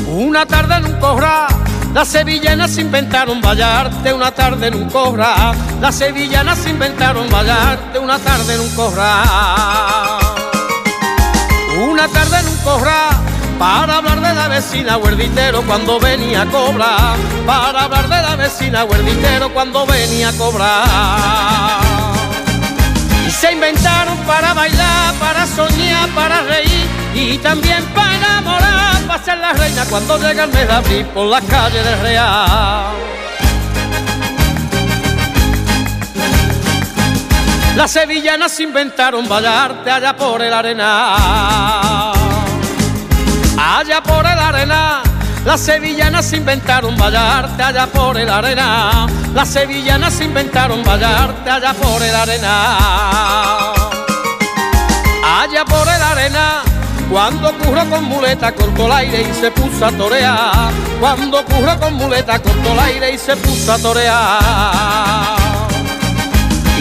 Una 0.07 0.47
tarde 0.47 0.77
en 0.77 0.85
un 0.87 1.01
corral. 1.01 1.49
Las 1.93 2.07
sevillanas 2.07 2.79
inventaron 2.79 3.41
bailarte 3.41 4.13
una 4.13 4.31
tarde 4.31 4.69
en 4.69 4.77
un 4.77 4.89
corral. 4.91 5.57
Las 5.81 5.97
sevillanas 5.97 6.65
inventaron 6.69 7.29
bailarte 7.31 7.99
una 7.99 8.21
tarde 8.21 8.55
en 8.55 8.61
un 8.61 8.71
corral. 8.77 10.21
Una 11.81 12.07
tarde 12.07 12.39
en 12.39 12.47
un 12.47 12.59
corral. 12.59 13.17
Para 13.59 13.97
hablar 13.97 14.21
de 14.21 14.35
la 14.35 14.47
vecina 14.47 14.99
huerditero 14.99 15.63
cuando 15.63 15.99
venía 15.99 16.43
a 16.43 16.47
cobrar. 16.47 17.17
Para 17.45 17.83
hablar 17.83 18.09
de 18.09 18.23
la 18.23 18.37
vecina 18.37 18.85
huerditero 18.85 19.53
cuando 19.53 19.85
venía 19.85 20.29
a 20.29 20.33
cobrar. 20.35 21.82
Se 23.43 23.51
inventaron 23.51 24.17
para 24.19 24.55
bailar, 24.55 25.15
para 25.15 25.45
soñar, 25.49 26.09
para 26.11 26.43
reír 26.43 26.87
y 27.13 27.39
también 27.39 27.85
para 27.87 28.15
enamorar, 28.15 29.03
para 29.09 29.25
ser 29.25 29.39
la 29.39 29.53
reina 29.53 29.85
cuando 29.91 30.17
llega 30.17 30.45
el 30.45 30.53
mes 30.53 30.69
de 30.69 30.73
abril 30.73 31.07
por 31.07 31.27
las 31.27 31.43
calles 31.47 31.85
del 31.85 32.01
Real. 32.03 32.87
Las 37.75 37.91
sevillanas 37.91 38.61
inventaron 38.61 39.29
bailarte 39.29 39.91
allá 39.91 40.17
por 40.17 40.41
el 40.41 40.55
arenal. 40.55 42.13
Allá 43.59 44.01
por 44.05 44.25
el 44.25 44.32
las 45.45 45.61
sevillanas 45.61 46.33
inventaron 46.33 46.97
bailarte 46.97 47.63
allá 47.63 47.87
por 47.87 48.17
el 48.17 48.29
arena. 48.29 49.07
Las 49.35 49.49
sevillanas 49.49 50.21
inventaron 50.21 50.85
bailarte 50.85 51.51
allá 51.51 51.75
por 51.75 52.03
el 52.03 52.15
arena. 52.15 53.73
Allá 55.25 55.65
por 55.65 55.89
el 55.89 56.03
arena, 56.03 56.63
cuando 57.11 57.53
curro 57.59 57.89
con 57.91 58.05
muleta 58.05 58.53
cortó 58.53 58.87
el 58.87 58.93
aire 58.93 59.23
y 59.23 59.35
se 59.35 59.51
puso 59.51 59.87
a 59.87 59.93
torear. 59.93 60.71
Cuando 61.01 61.45
curro 61.45 61.79
con 61.81 61.95
muleta 61.95 62.39
cortó 62.39 62.73
el 62.73 62.79
aire 62.79 63.13
y 63.13 63.19
se 63.19 63.37
puso 63.37 63.73
a 63.73 63.79
torear. 63.79 65.42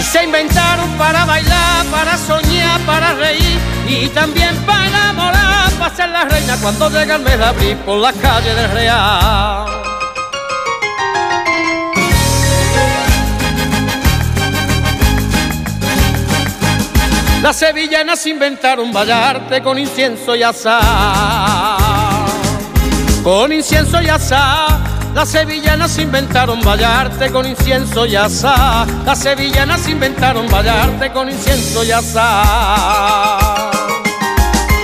Se 0.04 0.24
inventaron 0.24 0.90
para 0.98 1.26
bailar, 1.26 1.86
para 1.86 2.18
soñar, 2.18 2.82
para 2.82 3.14
reír 3.14 3.60
y 3.88 4.10
también 4.10 4.56
para 4.66 4.88
enamorar, 4.88 5.72
para 5.80 5.96
ser 5.96 6.10
la 6.10 6.26
reina 6.26 6.58
cuando 6.62 6.90
llega 6.90 7.16
el 7.16 7.22
mes 7.22 7.38
de 7.38 7.46
abril 7.46 7.78
por 7.78 7.98
las 8.00 8.14
calles 8.16 8.56
del 8.56 8.72
Real. 8.72 9.66
Las 17.42 17.56
sevillanas 17.56 18.26
inventaron 18.28 18.92
bailarte 18.92 19.64
con 19.64 19.80
incienso 19.80 20.36
y 20.36 20.44
azar. 20.44 20.82
Con 23.24 23.52
incienso 23.52 24.02
y 24.02 24.10
azar. 24.10 24.90
Las 25.13 25.30
sevillanas 25.30 25.97
inventaron 25.97 26.62
bailarte 26.62 27.30
con 27.32 27.45
incienso 27.45 28.06
y 28.06 28.15
azar. 28.15 28.88
Las 29.06 29.19
sevillanas 29.19 29.88
inventaron 29.89 30.50
bailarte 30.50 31.12
con 31.12 31.30
incienso 31.30 31.84
y 31.84 31.91
azar. 31.91 33.71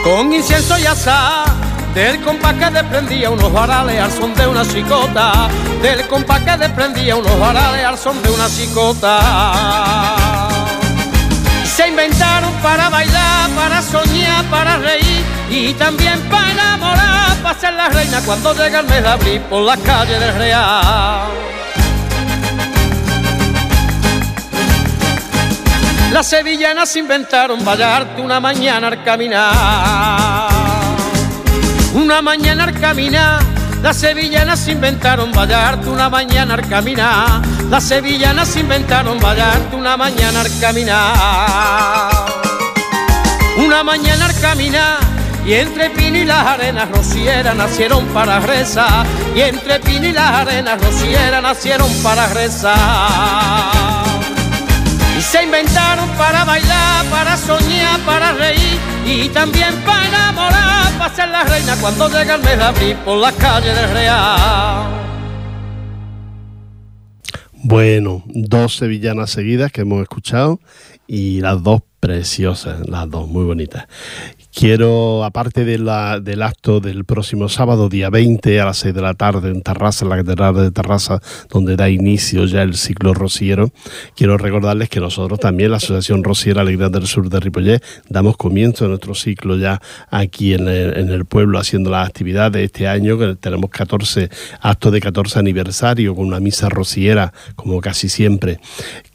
Con 0.04 0.34
incienso 0.34 0.78
y 0.78 0.86
azar. 0.86 1.46
Del 1.96 2.22
compás 2.22 2.56
que 2.56 2.70
desprendía 2.70 3.30
unos 3.30 3.52
varales 3.54 4.00
al 4.02 4.12
son 4.12 4.36
de 4.36 4.48
una 4.48 4.68
chicota. 4.68 5.48
Del 5.82 6.06
compás 6.08 6.42
que 6.42 6.58
desprendía 6.58 7.16
unos 7.16 7.40
varales 7.40 7.86
al 7.86 7.98
son 7.98 8.22
de 8.22 8.30
una 8.30 8.50
chicota. 8.50 9.20
Se 11.64 11.88
inventaron 11.88 12.52
para 12.62 12.90
bailar, 12.90 13.50
para 13.52 13.82
soñar, 13.82 14.44
para 14.46 14.78
reír 14.78 15.37
y 15.50 15.74
también 15.74 16.20
para 16.30 16.52
enamorar, 16.52 17.38
para 17.42 17.60
ser 17.60 17.74
la 17.74 17.90
reina 17.90 18.22
cuando 18.26 18.54
llega 18.54 18.80
el 18.80 18.88
mes 18.88 19.02
de 19.02 19.10
abril 19.10 19.42
por 19.42 19.64
las 19.64 19.80
calles 19.80 20.20
del 20.20 20.34
Real. 20.36 21.28
Las 26.12 26.28
sevillanas 26.28 26.96
inventaron 26.96 27.64
bailarte 27.64 28.22
una 28.22 28.40
mañana 28.40 28.88
al 28.88 29.04
caminar. 29.04 30.50
Una 31.94 32.22
mañana 32.22 32.64
al 32.66 32.80
caminar, 32.80 33.42
las 33.82 33.98
sevillanas 33.98 34.68
inventaron 34.68 35.32
bailarte 35.32 35.90
una 35.90 36.10
mañana 36.10 36.56
al 36.56 36.68
caminar. 36.68 37.42
Las 37.70 37.84
sevillanas 37.84 38.56
inventaron 38.56 39.20
bailarte 39.20 39.76
una 39.76 39.96
mañana 39.96 40.42
al 40.42 40.60
caminar. 40.60 42.12
Una 43.58 43.84
mañana 43.84 44.26
al 44.26 44.40
caminar. 44.40 45.07
Y 45.48 45.54
entre 45.54 45.90
Pino 45.92 46.18
y 46.18 46.26
las 46.26 46.46
arenas 46.46 46.92
rocieras 46.92 47.56
nacieron 47.56 48.06
para 48.08 48.42
rezar. 48.42 49.08
Y 49.34 49.40
entre 49.40 49.80
Pino 49.80 50.06
y 50.06 50.12
las 50.12 50.30
arenas 50.30 50.82
rocieras 50.84 51.42
nacieron 51.42 51.90
para 52.04 52.28
rezar. 52.28 52.76
Y 55.18 55.22
se 55.22 55.44
inventaron 55.44 56.10
para 56.18 56.44
bailar, 56.44 57.06
para 57.06 57.38
soñar, 57.38 57.98
para 58.02 58.34
reír 58.34 58.78
y 59.06 59.30
también 59.30 59.74
para 59.86 60.06
enamorar, 60.06 60.92
para 60.98 61.16
ser 61.16 61.30
la 61.30 61.44
reina 61.46 61.78
cuando 61.80 62.10
llega 62.10 62.36
el 62.36 62.44
mes 62.44 62.58
de 62.58 62.64
abril 62.64 62.96
por 63.06 63.18
las 63.18 63.34
calles 63.36 63.74
del 63.74 63.90
Real. 63.92 64.98
Bueno, 67.54 68.22
dos 68.28 68.76
sevillanas 68.76 69.32
seguidas 69.32 69.72
que 69.72 69.82
hemos 69.82 70.02
escuchado 70.02 70.60
y 71.08 71.40
las 71.40 71.64
dos 71.64 71.82
preciosas, 72.00 72.88
las 72.88 73.10
dos 73.10 73.28
muy 73.28 73.44
bonitas. 73.44 73.88
Quiero, 74.58 75.24
aparte 75.24 75.66
del 75.66 75.88
acto 76.42 76.80
del 76.80 77.06
próximo 77.06 77.48
sábado, 77.48 77.90
día 77.90 78.10
20 78.10 78.60
a 78.60 78.66
las 78.66 78.80
6 78.80 78.96
de 78.96 79.02
la 79.04 79.14
tarde 79.14 79.52
en 79.52 79.62
Tarrasa, 79.62 80.04
en 80.04 80.10
la 80.10 80.18
Catedral 80.18 80.56
de 80.56 80.72
Tarrasa, 80.72 81.22
donde 81.48 81.76
da 81.76 81.92
inicio 81.92 82.44
ya 82.46 82.64
el 82.64 82.74
ciclo 82.74 83.14
rociero, 83.14 83.70
quiero 84.16 84.36
recordarles 84.36 84.90
que 84.90 85.00
nosotros 85.00 85.40
también, 85.40 85.70
la 85.70 85.78
Asociación 85.78 86.24
Rociera 86.24 86.62
Alegría 86.62 86.90
del 86.90 87.06
Sur 87.06 87.30
de 87.30 87.40
Ripollet, 87.40 87.84
damos 88.10 88.36
comienzo 88.36 88.86
a 88.86 88.88
nuestro 88.88 89.14
ciclo 89.14 89.58
ya 89.58 89.80
aquí 90.10 90.56
en 90.56 90.68
el, 90.68 90.98
en 90.98 91.10
el 91.10 91.26
pueblo 91.26 91.60
haciendo 91.60 91.92
las 91.92 92.08
actividades 92.08 92.64
este 92.66 92.88
año, 92.88 93.20
que 93.20 93.36
tenemos 93.36 93.70
14 93.70 94.28
actos 94.62 94.92
de 94.92 95.00
14 95.00 95.38
aniversario 95.38 96.16
con 96.16 96.26
una 96.26 96.40
misa 96.40 96.68
rociera, 96.68 97.32
como 97.56 97.80
casi 97.80 98.10
siempre. 98.10 98.60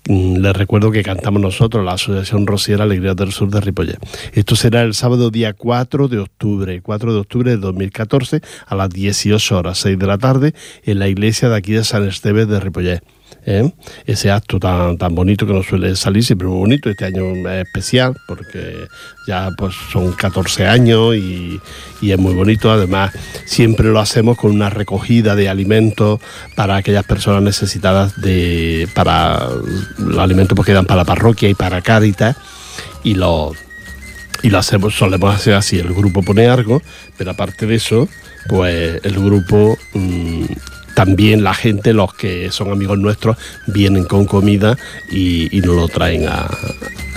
Mm, 0.08 0.38
Les 0.38 0.52
recuerdo 0.52 0.90
que 0.90 1.02
cantamos 1.02 1.40
nosotros, 1.40 1.84
la 1.84 1.92
Asociación 1.92 2.46
Rociera 2.46 2.82
Alegría 2.84 3.14
del 3.14 3.30
Sur 3.32 3.50
de 3.50 3.60
Ripollet. 3.60 3.98
Esto 4.32 4.56
será 4.56 4.82
el 4.82 4.94
sábado 4.94 5.30
día 5.30 5.52
4 5.52 6.08
de 6.08 6.18
octubre, 6.18 6.80
4 6.82 7.12
de 7.12 7.20
octubre 7.20 7.50
de 7.52 7.56
2014 7.58 8.40
a 8.66 8.74
las 8.74 8.90
18 8.90 9.56
horas, 9.58 9.78
6 9.78 9.98
de 9.98 10.06
la 10.06 10.18
tarde, 10.18 10.54
en 10.82 10.98
la 10.98 11.08
iglesia 11.08 11.48
de 11.48 11.56
aquí 11.56 11.72
de 11.72 11.84
San 11.84 12.06
Esteves 12.08 12.48
de 12.48 12.58
Ripollet. 12.58 13.02
¿Eh? 13.46 13.70
Ese 14.06 14.30
acto 14.30 14.58
tan, 14.58 14.98
tan 14.98 15.14
bonito 15.14 15.46
que 15.46 15.52
nos 15.52 15.66
suele 15.66 15.96
salir, 15.96 16.24
siempre 16.24 16.48
muy 16.48 16.58
bonito, 16.58 16.90
este 16.90 17.04
año 17.04 17.34
es 17.48 17.66
especial 17.66 18.16
porque 18.26 18.86
ya 19.26 19.50
pues 19.56 19.74
son 19.90 20.12
14 20.12 20.66
años 20.66 21.14
y, 21.16 21.60
y 22.00 22.12
es 22.12 22.18
muy 22.18 22.34
bonito, 22.34 22.70
además 22.70 23.12
siempre 23.44 23.88
lo 23.88 24.00
hacemos 24.00 24.36
con 24.36 24.50
una 24.50 24.70
recogida 24.70 25.34
de 25.34 25.48
alimentos 25.48 26.20
para 26.56 26.76
aquellas 26.76 27.04
personas 27.04 27.42
necesitadas 27.42 28.20
de, 28.20 28.88
para 28.94 29.48
los 29.98 30.18
alimentos 30.18 30.56
pues, 30.56 30.66
que 30.66 30.72
dan 30.72 30.86
para 30.86 30.98
la 30.98 31.04
parroquia 31.04 31.48
y 31.48 31.54
para 31.54 31.82
Cáritas. 31.82 32.36
Y 33.04 33.14
los 33.14 33.56
y 34.42 34.50
lo 34.50 34.58
hacemos, 34.58 34.94
solemos 34.94 35.34
hacer 35.34 35.54
así, 35.54 35.78
el 35.78 35.94
grupo 35.94 36.22
pone 36.22 36.48
algo, 36.48 36.82
pero 37.16 37.30
aparte 37.30 37.66
de 37.66 37.76
eso, 37.76 38.08
pues 38.48 39.00
el 39.04 39.14
grupo 39.14 39.78
mm, 39.94 40.44
también 40.94 41.42
la 41.42 41.54
gente, 41.54 41.92
los 41.92 42.14
que 42.14 42.50
son 42.50 42.70
amigos 42.70 42.98
nuestros, 42.98 43.36
vienen 43.66 44.04
con 44.04 44.26
comida 44.26 44.76
y, 45.10 45.56
y 45.56 45.60
nos 45.60 45.76
lo 45.76 45.88
traen 45.88 46.26
a, 46.28 46.48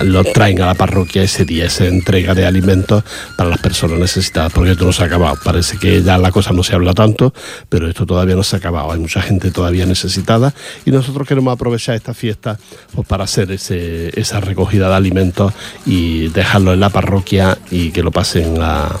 lo 0.00 0.24
traen 0.24 0.60
a 0.60 0.66
la 0.66 0.74
parroquia 0.74 1.22
ese 1.22 1.44
día, 1.44 1.66
esa 1.66 1.86
entrega 1.86 2.34
de 2.34 2.46
alimentos 2.46 3.02
para 3.36 3.50
las 3.50 3.60
personas 3.60 3.98
necesitadas, 3.98 4.52
porque 4.52 4.72
esto 4.72 4.84
no 4.84 4.92
se 4.92 5.02
ha 5.02 5.06
acabado. 5.06 5.38
Parece 5.42 5.78
que 5.78 6.02
ya 6.02 6.18
la 6.18 6.30
cosa 6.30 6.52
no 6.52 6.62
se 6.62 6.74
habla 6.74 6.92
tanto, 6.92 7.32
pero 7.68 7.88
esto 7.88 8.04
todavía 8.04 8.36
no 8.36 8.42
se 8.42 8.56
ha 8.56 8.58
acabado. 8.58 8.92
Hay 8.92 8.98
mucha 8.98 9.22
gente 9.22 9.50
todavía 9.50 9.86
necesitada 9.86 10.52
y 10.84 10.90
nosotros 10.90 11.26
queremos 11.26 11.52
aprovechar 11.52 11.94
esta 11.94 12.14
fiesta 12.14 12.58
pues, 12.94 13.06
para 13.06 13.24
hacer 13.24 13.50
ese, 13.52 14.18
esa 14.18 14.40
recogida 14.40 14.88
de 14.88 14.94
alimentos 14.94 15.52
y 15.86 16.28
dejarlo 16.28 16.72
en 16.72 16.80
la 16.80 16.90
parroquia 16.90 17.58
y 17.70 17.90
que 17.90 18.02
lo 18.02 18.10
pasen 18.10 18.56
a 18.60 18.96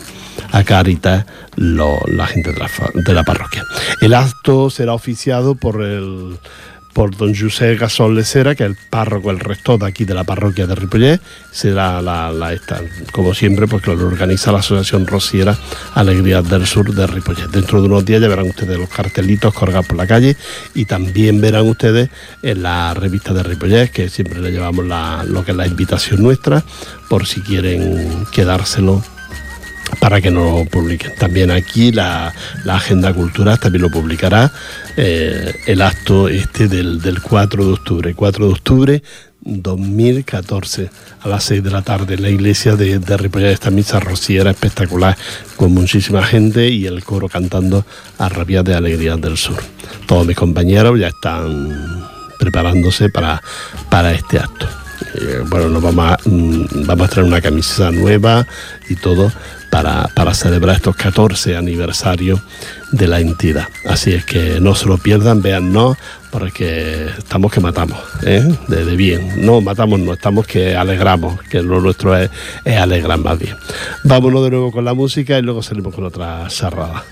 a 0.52 0.64
Caritas 0.64 1.26
lo- 1.56 2.00
la 2.08 2.26
gente 2.26 2.52
de 2.52 2.58
la, 2.58 2.68
de 2.94 3.14
la 3.14 3.24
parroquia. 3.24 3.64
El 4.00 4.14
acto 4.14 4.70
será 4.70 4.92
oficiado 4.94 5.54
por 5.54 5.82
el 5.82 6.38
por 6.92 7.14
don 7.14 7.34
José 7.36 7.76
Gasol 7.76 8.14
Lecera, 8.14 8.54
que 8.54 8.64
es 8.64 8.70
el 8.70 8.76
párroco, 8.88 9.30
el 9.30 9.38
rector 9.38 9.78
de 9.78 9.86
aquí 9.86 10.06
de 10.06 10.14
la 10.14 10.24
parroquia 10.24 10.66
de 10.66 10.74
Ripollet, 10.74 11.20
será 11.52 12.00
la, 12.00 12.32
la 12.32 12.54
esta, 12.54 12.80
como 13.12 13.34
siempre, 13.34 13.66
porque 13.68 13.94
lo 13.94 14.06
organiza 14.06 14.50
la 14.50 14.60
Asociación 14.60 15.06
Rociera 15.06 15.54
Alegrías 15.94 16.48
del 16.48 16.66
Sur 16.66 16.94
de 16.94 17.06
Ripollet. 17.06 17.48
Dentro 17.50 17.82
de 17.82 17.88
unos 17.88 18.02
días 18.06 18.22
ya 18.22 18.28
verán 18.28 18.46
ustedes 18.48 18.78
los 18.78 18.88
cartelitos 18.88 19.52
colgados 19.52 19.84
por 19.84 19.98
la 19.98 20.06
calle 20.06 20.38
y 20.74 20.86
también 20.86 21.38
verán 21.38 21.68
ustedes 21.68 22.08
en 22.42 22.62
la 22.62 22.94
revista 22.94 23.34
de 23.34 23.42
Ripollet, 23.42 23.90
que 23.90 24.08
siempre 24.08 24.40
le 24.40 24.50
llevamos 24.50 24.86
la- 24.86 25.22
lo 25.28 25.44
que 25.44 25.50
es 25.50 25.56
la 25.58 25.66
invitación 25.66 26.22
nuestra, 26.22 26.64
por 27.10 27.26
si 27.26 27.42
quieren 27.42 28.24
quedárselo 28.32 29.04
para 30.00 30.20
que 30.20 30.30
no 30.30 30.58
lo 30.58 30.64
publiquen. 30.64 31.14
También 31.16 31.50
aquí 31.50 31.92
la, 31.92 32.34
la 32.64 32.76
Agenda 32.76 33.12
Cultural 33.12 33.58
también 33.58 33.82
lo 33.82 33.90
publicará 33.90 34.52
eh, 34.96 35.54
el 35.66 35.82
acto 35.82 36.28
este 36.28 36.68
del, 36.68 37.00
del 37.00 37.22
4 37.22 37.64
de 37.64 37.72
octubre. 37.72 38.14
4 38.14 38.46
de 38.46 38.52
octubre 38.52 39.02
2014 39.46 40.90
a 41.20 41.28
las 41.28 41.44
6 41.44 41.62
de 41.62 41.70
la 41.70 41.82
tarde 41.82 42.14
en 42.14 42.22
la 42.22 42.30
iglesia 42.30 42.74
de, 42.76 42.98
de. 42.98 43.52
Esta 43.52 43.70
misa 43.70 44.00
rociera 44.00 44.50
espectacular 44.50 45.16
con 45.56 45.72
muchísima 45.72 46.22
gente 46.22 46.68
y 46.68 46.86
el 46.86 47.04
coro 47.04 47.28
cantando 47.28 47.84
a 48.18 48.28
rabia 48.28 48.62
de 48.62 48.74
alegría 48.74 49.16
del 49.16 49.36
sur. 49.36 49.62
Todos 50.06 50.26
mis 50.26 50.36
compañeros 50.36 50.98
ya 50.98 51.08
están 51.08 52.06
preparándose 52.38 53.08
para, 53.08 53.40
para 53.88 54.12
este 54.12 54.38
acto. 54.38 54.66
Eh, 55.20 55.42
bueno, 55.46 55.68
nos 55.68 55.82
vamos 55.82 56.04
a, 56.06 56.18
mm, 56.28 56.86
vamos 56.86 57.06
a 57.06 57.10
traer 57.10 57.26
una 57.26 57.40
camisa 57.40 57.90
nueva 57.90 58.46
y 58.88 58.96
todo 58.96 59.32
para, 59.70 60.08
para 60.14 60.34
celebrar 60.34 60.76
estos 60.76 60.96
14 60.96 61.56
aniversarios 61.56 62.40
de 62.92 63.08
la 63.08 63.20
entidad. 63.20 63.68
Así 63.86 64.12
es 64.12 64.24
que 64.24 64.60
no 64.60 64.74
se 64.74 64.86
lo 64.86 64.98
pierdan, 64.98 65.42
véannos, 65.42 65.96
porque 66.30 67.06
estamos 67.18 67.52
que 67.52 67.60
matamos, 67.60 67.98
¿eh? 68.22 68.46
de, 68.68 68.96
bien. 68.96 69.44
No 69.44 69.60
matamos, 69.60 69.98
no, 70.00 70.12
estamos 70.12 70.46
que 70.46 70.76
alegramos, 70.76 71.40
que 71.42 71.62
lo 71.62 71.80
nuestro 71.80 72.16
es, 72.16 72.30
es 72.64 72.76
alegrar 72.76 73.18
más 73.18 73.38
bien. 73.38 73.56
Vámonos 74.04 74.44
de 74.44 74.50
nuevo 74.50 74.72
con 74.72 74.84
la 74.84 74.94
música 74.94 75.38
y 75.38 75.42
luego 75.42 75.62
salimos 75.62 75.94
con 75.94 76.04
otra 76.04 76.46
charrada. 76.48 77.04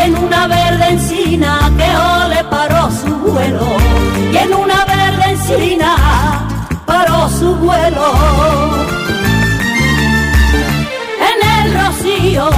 En 0.00 0.16
una 0.16 0.46
verde 0.46 0.88
encina, 0.90 1.70
que 1.76 1.88
ole 1.96 2.44
paró 2.44 2.90
su 2.90 3.14
vuelo. 3.16 3.66
Y 4.32 4.36
en 4.36 4.54
una 4.54 4.84
verde 4.84 5.24
encina, 5.30 5.96
paró 6.86 7.28
su 7.28 7.54
vuelo. 7.56 8.06
En 11.30 11.38
el 11.56 11.80
rocío, 11.80 12.48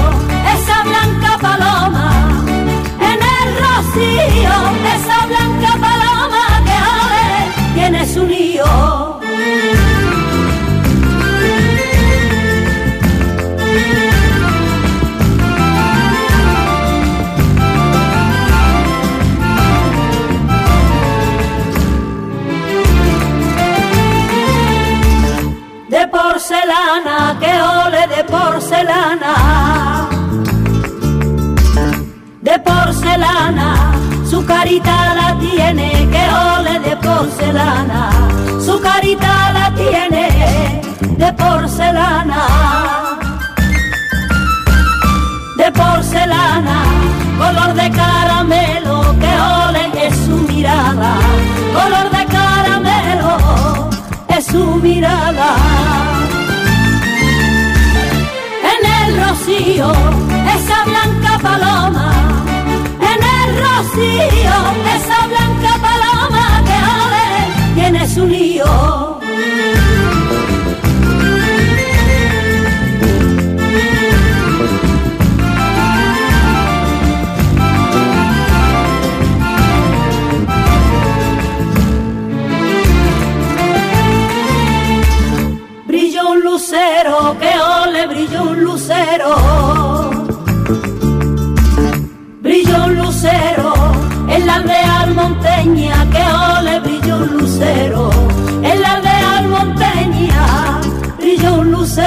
esa 0.55 0.83
blanca 0.83 1.38
paloma, 1.40 2.11
en 3.11 3.20
el 3.38 3.48
rocío, 3.64 4.53
esa 4.96 5.26
blanca 5.26 5.70
paloma 5.72 5.89
carita 34.70 35.14
la 35.16 35.37
tiene, 35.40 36.09
que 36.12 36.24
ole 36.33 36.78
de 36.78 36.96
porcelana. 36.96 38.11
Su 38.64 38.80
carita 38.80 39.52
la 39.52 39.74
tiene, 39.74 40.80
de 41.18 41.33
porcelana. 41.33 42.42
De 45.56 45.72
porcelana, 45.72 46.85
color 47.37 47.74
de 47.74 47.90
caramelo, 47.90 49.16
que 49.18 49.33
ole 49.59 50.06
es 50.06 50.16
su 50.24 50.37
mirada. 50.52 51.14
Color 51.74 52.11
de 52.16 52.24
caramelo, 52.26 53.90
es 54.28 54.46
su 54.46 54.64
mirada. 54.76 55.50
En 58.72 58.83
el 59.00 59.24
rocío, 59.24 59.90
esa 60.54 60.85
blanca 60.85 61.38
paloma. 61.42 62.29
Esa 63.82 65.26
blanca 65.26 65.72
paloma 65.80 66.62
que 66.66 66.72
ahora 66.74 67.74
tiene 67.74 68.06
su 68.06 68.26
lío. 68.26 69.10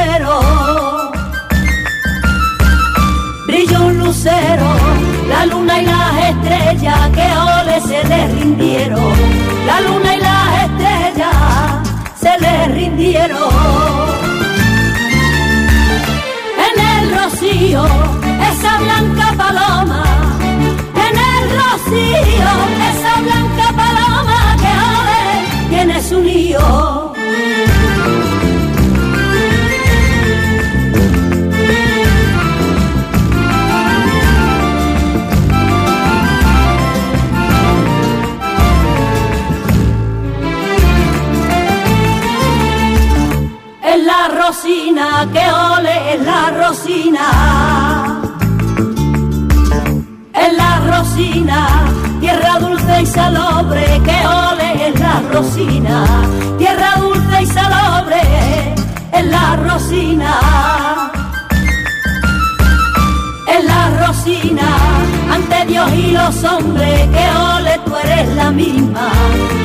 Lucero. 0.04 1.12
Brilló 3.48 3.86
un 3.86 4.00
lucero, 4.00 4.66
la 5.28 5.46
luna 5.46 5.82
y 5.82 5.86
las 5.86 6.30
estrellas, 6.30 7.10
que 7.10 7.22
ole 7.22 7.82
se 7.82 8.08
le 8.08 8.28
rindieron. 8.28 9.14
La 9.66 9.82
luna 9.82 10.16
y 10.16 10.20
las 10.20 10.64
estrellas 10.64 11.36
se 12.16 12.40
le 12.40 12.68
rindieron. 12.68 14.03
Que 45.32 45.52
ole 45.52 46.16
es 46.16 46.22
la 46.22 46.52
rosina. 46.52 48.22
Es 50.34 50.58
la 50.58 50.80
rosina, 50.92 51.68
tierra 52.20 52.60
dulce 52.60 53.02
y 53.02 53.06
salobre, 53.06 54.02
que 54.04 54.28
ole 54.28 54.88
es 54.88 55.00
la 55.00 55.22
rosina. 55.32 56.06
Tierra 56.58 56.96
dulce 57.00 57.44
y 57.44 57.46
salobre, 57.46 58.22
es 59.14 59.26
la 59.28 59.56
rosina. 59.56 60.34
Es 63.48 63.64
la 63.66 64.06
rosina, 64.06 64.68
ante 65.32 65.66
Dios 65.68 65.92
y 65.94 66.12
los 66.12 66.44
hombres, 66.44 67.08
que 67.16 67.26
ole 67.54 67.80
tú 67.86 67.96
eres 67.96 68.36
la 68.36 68.52
misma. 68.52 69.12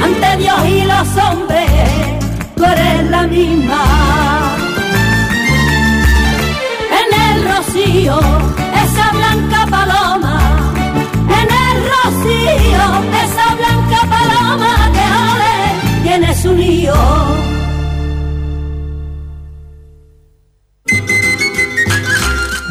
Ante 0.05 0.37
Dios 0.37 0.61
y 0.66 0.85
los 0.85 1.25
hombres, 1.25 1.71
tú 2.55 2.64
eres 2.64 3.11
la 3.11 3.23
misma. 3.27 4.38
Rocío, 7.69 8.19
esa 8.19 9.13
blanca 9.13 9.67
paloma, 9.71 10.73
en 11.27 11.49
el 11.49 11.77
rocío, 11.91 12.85
esa 13.25 13.55
blanca 13.57 14.01
paloma 14.09 14.93
que 14.93 15.05
ole 15.33 16.03
tiene 16.03 16.35
su 16.35 16.55
lío. 16.55 16.95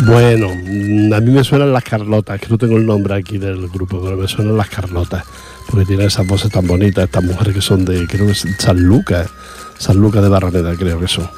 Bueno, 0.06 0.50
mm, 0.50 1.14
a 1.14 1.20
mí 1.20 1.32
me 1.32 1.44
suenan 1.44 1.74
las 1.74 1.84
Carlotas, 1.84 2.40
que 2.40 2.48
no 2.48 2.58
tengo 2.58 2.78
el 2.78 2.86
nombre 2.86 3.16
aquí 3.16 3.38
del 3.38 3.68
grupo, 3.68 4.02
pero 4.02 4.16
me 4.16 4.28
suenan 4.28 4.58
las 4.58 4.70
Carlotas, 4.70 5.26
porque 5.70 5.86
tienen 5.86 6.08
esas 6.08 6.26
voces 6.26 6.52
tan 6.52 6.66
bonitas, 6.66 7.06
estas 7.06 7.24
mujeres 7.24 7.54
que 7.54 7.62
son 7.62 7.86
de, 7.86 8.08
creo 8.08 8.26
que 8.26 8.32
es 8.32 8.48
San 8.58 8.82
Lucas, 8.82 9.30
San 9.78 9.98
Lucas 9.98 10.24
de 10.24 10.30
Barraneda, 10.30 10.76
creo 10.76 11.00
que 11.00 11.08
son, 11.08 11.30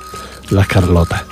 las 0.51 0.67
Carlotas. 0.67 1.23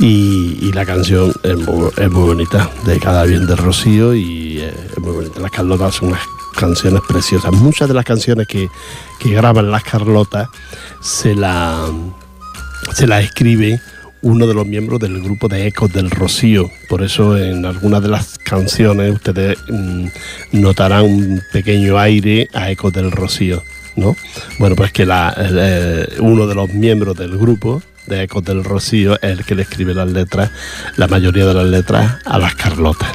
Y, 0.00 0.58
y 0.60 0.72
la 0.72 0.86
canción 0.86 1.32
es 1.42 1.56
muy, 1.56 1.90
bonita, 2.08 2.70
de 2.86 3.00
Cada 3.00 3.24
Bien 3.24 3.46
de 3.46 3.56
Rocío, 3.56 4.14
y 4.14 4.60
eh, 4.60 4.72
es 4.92 4.98
muy 4.98 5.12
bonita. 5.12 5.40
Las 5.40 5.50
Carlotas 5.50 5.96
son 5.96 6.08
unas 6.08 6.22
canciones 6.56 7.00
preciosas. 7.08 7.52
Muchas 7.52 7.88
de 7.88 7.94
las 7.94 8.04
canciones 8.04 8.46
que, 8.46 8.68
que 9.18 9.30
graban 9.30 9.70
las 9.70 9.82
Carlotas 9.82 10.48
se 11.00 11.34
la 11.34 11.86
se 12.94 13.06
la 13.06 13.20
escribe 13.20 13.80
uno 14.22 14.46
de 14.46 14.54
los 14.54 14.66
miembros 14.66 14.98
del 14.98 15.20
grupo 15.22 15.48
de 15.48 15.66
Ecos 15.66 15.92
del 15.92 16.10
Rocío. 16.10 16.70
Por 16.88 17.02
eso 17.02 17.36
en 17.36 17.64
algunas 17.64 18.02
de 18.02 18.08
las 18.08 18.38
canciones 18.38 19.14
ustedes 19.14 19.58
mm, 19.68 20.06
notarán 20.52 21.04
un 21.04 21.42
pequeño 21.52 21.98
aire 21.98 22.48
a 22.52 22.70
Ecos 22.70 22.92
del 22.92 23.10
Rocío. 23.12 23.62
¿no? 23.96 24.16
Bueno, 24.58 24.76
pues 24.76 24.92
que 24.92 25.02
el, 25.02 25.10
eh, 25.12 26.08
uno 26.20 26.46
de 26.46 26.54
los 26.54 26.68
miembros 26.70 27.16
del 27.16 27.36
grupo 27.36 27.82
de 28.08 28.22
Ecos 28.22 28.44
del 28.44 28.64
Rocío 28.64 29.14
es 29.16 29.38
el 29.38 29.44
que 29.44 29.54
le 29.54 29.62
escribe 29.62 29.94
las 29.94 30.10
letras, 30.10 30.50
la 30.96 31.06
mayoría 31.06 31.46
de 31.46 31.54
las 31.54 31.66
letras 31.66 32.16
a 32.24 32.38
las 32.38 32.54
Carlotas. 32.54 33.12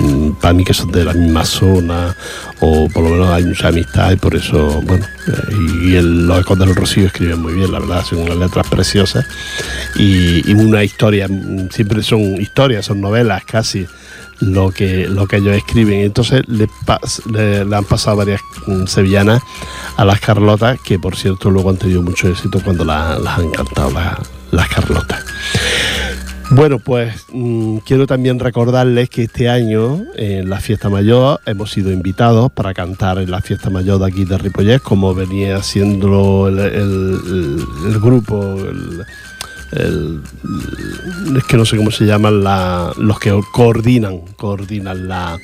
Mm, 0.00 0.32
Para 0.32 0.54
mí 0.54 0.64
que 0.64 0.74
son 0.74 0.90
de 0.90 1.04
la 1.04 1.12
misma 1.14 1.44
zona 1.44 2.16
o 2.60 2.88
por 2.88 3.04
lo 3.04 3.10
menos 3.10 3.30
hay 3.30 3.44
mucha 3.44 3.68
amistad 3.68 4.10
y 4.12 4.16
por 4.16 4.34
eso, 4.34 4.82
bueno, 4.82 5.06
eh, 5.28 5.54
y 5.84 5.94
el, 5.96 6.26
los 6.26 6.40
Ecos 6.40 6.58
del 6.58 6.74
Rocío 6.74 7.06
escriben 7.06 7.40
muy 7.40 7.54
bien, 7.54 7.70
la 7.70 7.78
verdad, 7.78 8.04
son 8.04 8.18
unas 8.20 8.36
letras 8.36 8.66
preciosas 8.68 9.24
y, 9.96 10.50
y 10.50 10.54
una 10.54 10.82
historia, 10.82 11.28
mm, 11.28 11.70
siempre 11.70 12.02
son 12.02 12.20
historias, 12.40 12.86
son 12.86 13.00
novelas 13.00 13.44
casi 13.44 13.86
lo 14.40 14.70
que, 14.70 15.08
lo 15.08 15.26
que 15.26 15.36
ellos 15.36 15.56
escriben. 15.56 16.00
Entonces 16.00 16.42
le, 16.48 16.68
han 17.74 17.84
pasado 17.84 18.16
varias 18.18 18.40
mm, 18.66 18.86
sevillanas 18.86 19.42
a 19.96 20.04
las 20.04 20.20
Carlotas, 20.20 20.78
que 20.80 20.98
por 20.98 21.16
cierto 21.16 21.50
luego 21.50 21.70
han 21.70 21.76
tenido 21.76 22.02
mucho 22.02 22.28
éxito 22.28 22.60
cuando 22.64 22.84
la- 22.84 23.18
las 23.18 23.38
han 23.38 23.50
cantado 23.50 23.90
la- 23.92 24.20
las 24.50 24.68
Carlotas. 24.68 25.24
Bueno, 26.50 26.78
pues 26.78 27.24
mm, 27.32 27.78
quiero 27.86 28.06
también 28.06 28.38
recordarles 28.38 29.08
que 29.08 29.22
este 29.22 29.48
año 29.48 30.02
en 30.14 30.50
la 30.50 30.60
fiesta 30.60 30.90
mayor 30.90 31.40
hemos 31.46 31.70
sido 31.72 31.90
invitados 31.90 32.52
para 32.52 32.74
cantar 32.74 33.18
en 33.18 33.30
la 33.30 33.40
fiesta 33.40 33.70
mayor 33.70 33.98
de 33.98 34.06
aquí 34.06 34.24
de 34.26 34.36
Ripollet, 34.36 34.80
como 34.82 35.14
venía 35.14 35.56
haciendo 35.56 36.48
el, 36.48 36.58
el- 36.58 37.64
el 37.86 37.98
grupo, 37.98 38.58
el- 39.76 40.20
es 41.36 41.44
que 41.44 41.56
no 41.56 41.64
sé 41.64 41.76
cómo 41.76 41.90
se 41.90 42.04
llaman 42.06 42.42
la- 42.44 42.92
los 42.96 43.18
que 43.18 43.38
coordinan, 43.52 44.20
coordinan 44.36 45.08
la, 45.08 45.38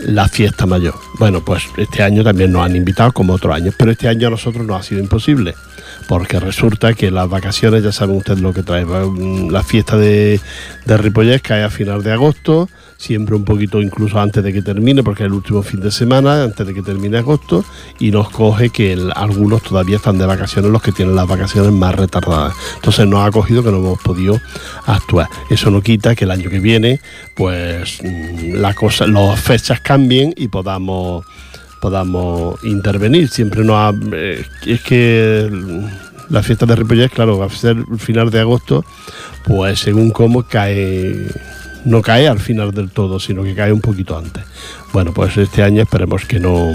la 0.00 0.28
fiesta 0.28 0.66
mayor. 0.66 0.94
Bueno, 1.18 1.44
pues 1.44 1.62
este 1.76 2.02
año 2.02 2.22
también 2.24 2.52
nos 2.52 2.64
han 2.64 2.76
invitado 2.76 3.12
como 3.12 3.34
otros 3.34 3.54
años, 3.54 3.74
pero 3.78 3.90
este 3.92 4.08
año 4.08 4.28
a 4.28 4.30
nosotros 4.30 4.66
nos 4.66 4.80
ha 4.80 4.82
sido 4.82 5.00
imposible, 5.00 5.54
porque 6.08 6.38
resulta 6.40 6.92
que 6.94 7.10
las 7.10 7.28
vacaciones, 7.28 7.82
ya 7.82 7.92
saben 7.92 8.16
ustedes 8.16 8.40
lo 8.40 8.52
que 8.52 8.62
trae, 8.62 8.84
la 9.50 9.62
fiesta 9.62 9.96
de, 9.96 10.40
de 10.84 10.96
Ripollet 10.96 11.40
cae 11.40 11.64
a 11.64 11.70
final 11.70 12.02
de 12.02 12.12
agosto, 12.12 12.68
siempre 12.98 13.36
un 13.36 13.44
poquito 13.44 13.80
incluso 13.82 14.18
antes 14.18 14.42
de 14.42 14.52
que 14.52 14.62
termine, 14.62 15.02
porque 15.02 15.22
es 15.22 15.26
el 15.26 15.32
último 15.34 15.62
fin 15.62 15.80
de 15.80 15.90
semana, 15.90 16.42
antes 16.44 16.66
de 16.66 16.72
que 16.74 16.82
termine 16.82 17.18
agosto, 17.18 17.64
y 17.98 18.10
nos 18.10 18.30
coge 18.30 18.70
que 18.70 18.96
algunos 19.14 19.62
todavía 19.62 19.96
están 19.96 20.18
de 20.18 20.26
vacaciones, 20.26 20.70
los 20.70 20.80
que 20.82 20.92
tienen 20.92 21.14
las 21.14 21.26
vacaciones 21.28 21.72
más 21.72 21.94
retardadas. 21.94 22.54
Entonces 22.76 23.06
nos 23.06 23.26
ha 23.26 23.30
cogido 23.30 23.62
que 23.62 23.70
no 23.70 23.78
hemos 23.78 24.00
podido 24.00 24.40
actuar. 24.86 25.28
Eso 25.50 25.70
no 25.70 25.82
quita 25.82 26.14
que 26.14 26.24
el 26.24 26.30
año 26.30 26.48
que 26.50 26.58
viene, 26.60 27.00
pues 27.34 27.98
mm, 28.02 28.54
la 28.54 28.72
cosa, 28.74 29.06
las 29.06 29.40
fechas 29.40 29.80
cambien 29.80 30.32
y 30.36 30.48
podamos 30.48 31.24
podamos 31.80 32.58
intervenir. 32.64 33.28
Siempre 33.28 33.62
nos 33.62 33.76
ha- 33.76 33.94
eh, 34.12 34.44
es 34.64 34.80
que 34.80 35.48
la 36.30 36.42
fiesta 36.42 36.66
de 36.66 36.74
Ripollet, 36.74 37.10
claro, 37.10 37.38
va 37.38 37.46
a 37.46 37.50
ser 37.50 37.76
final 37.98 38.30
de 38.30 38.40
agosto, 38.40 38.84
pues 39.44 39.78
según 39.80 40.10
cómo 40.10 40.42
cae, 40.42 41.28
no 41.86 42.02
cae 42.02 42.28
al 42.28 42.38
final 42.40 42.72
del 42.72 42.90
todo, 42.90 43.18
sino 43.18 43.42
que 43.42 43.54
cae 43.54 43.72
un 43.72 43.80
poquito 43.80 44.16
antes. 44.18 44.44
Bueno, 44.92 45.12
pues 45.14 45.36
este 45.38 45.62
año 45.62 45.82
esperemos 45.82 46.24
que 46.26 46.38
no 46.38 46.72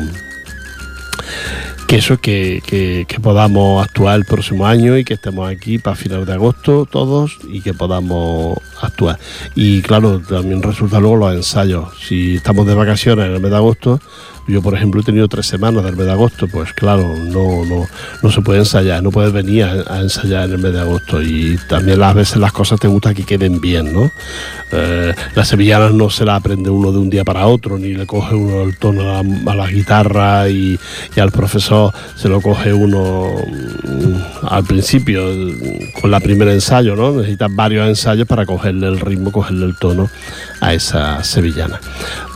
que 1.87 1.97
eso, 1.97 2.17
que, 2.19 2.61
que- 2.65 3.05
que 3.07 3.19
podamos 3.19 3.83
actuar 3.85 4.15
el 4.17 4.23
próximo 4.25 4.65
año 4.65 4.97
y 4.97 5.03
que 5.03 5.15
estemos 5.15 5.49
aquí 5.51 5.77
para 5.77 5.95
final 5.97 6.25
de 6.25 6.31
agosto 6.33 6.87
todos 6.89 7.37
y 7.49 7.59
que 7.61 7.73
podamos 7.73 8.57
actuar. 8.81 9.19
Y 9.55 9.81
claro, 9.81 10.19
también 10.21 10.63
resulta 10.63 11.01
luego 11.01 11.17
los 11.17 11.35
ensayos. 11.35 11.89
Si 12.07 12.35
estamos 12.37 12.65
de 12.65 12.75
vacaciones 12.75 13.25
en 13.25 13.33
el 13.33 13.41
mes 13.41 13.51
de 13.51 13.57
agosto, 13.57 13.99
yo 14.51 14.61
por 14.61 14.75
ejemplo 14.75 15.01
he 15.01 15.03
tenido 15.03 15.27
tres 15.27 15.47
semanas 15.47 15.83
del 15.83 15.95
mes 15.95 16.05
de 16.05 16.11
agosto, 16.11 16.47
pues 16.47 16.73
claro, 16.73 17.15
no, 17.17 17.65
no, 17.65 17.87
no 18.21 18.31
se 18.31 18.41
puede 18.41 18.59
ensayar, 18.59 19.01
no 19.01 19.11
puedes 19.11 19.31
venir 19.31 19.63
a, 19.63 20.01
ensayar 20.01 20.45
en 20.45 20.51
el 20.51 20.57
mes 20.57 20.73
de 20.73 20.81
agosto 20.81 21.21
y 21.21 21.57
también 21.67 22.01
a 22.03 22.13
veces 22.13 22.37
las 22.37 22.51
cosas 22.51 22.79
te 22.79 22.87
gusta 22.87 23.13
que 23.13 23.23
queden 23.23 23.61
bien, 23.61 23.93
¿no? 23.93 24.11
Eh, 24.71 25.13
las 25.35 25.47
sevillanas 25.47 25.93
no 25.93 26.09
se 26.09 26.25
las 26.25 26.39
aprende 26.39 26.69
uno 26.69 26.91
de 26.91 26.99
un 26.99 27.09
día 27.09 27.23
para 27.23 27.47
otro, 27.47 27.77
ni 27.77 27.93
le 27.93 28.05
coge 28.05 28.35
uno 28.35 28.63
el 28.63 28.77
tono 28.77 29.17
a 29.17 29.55
la, 29.55 29.67
guitarra 29.67 30.49
y, 30.49 30.77
y 31.15 31.19
al 31.19 31.31
profesor 31.31 31.93
se 32.15 32.27
lo 32.27 32.41
coge 32.41 32.73
uno 32.73 33.35
mm, 33.83 34.47
al 34.47 34.63
principio 34.65 35.23
con 36.01 36.11
la 36.11 36.19
primera 36.19 36.51
ensayo, 36.53 36.95
¿no? 36.95 37.11
Necesitas 37.11 37.53
varios 37.55 37.87
ensayos 37.87 38.27
para 38.27 38.45
cogerle 38.45 38.87
el 38.87 38.99
ritmo, 38.99 39.31
cogerle 39.31 39.65
el 39.65 39.77
tono 39.77 40.09
a 40.59 40.73
esa 40.73 41.23
sevillana. 41.23 41.79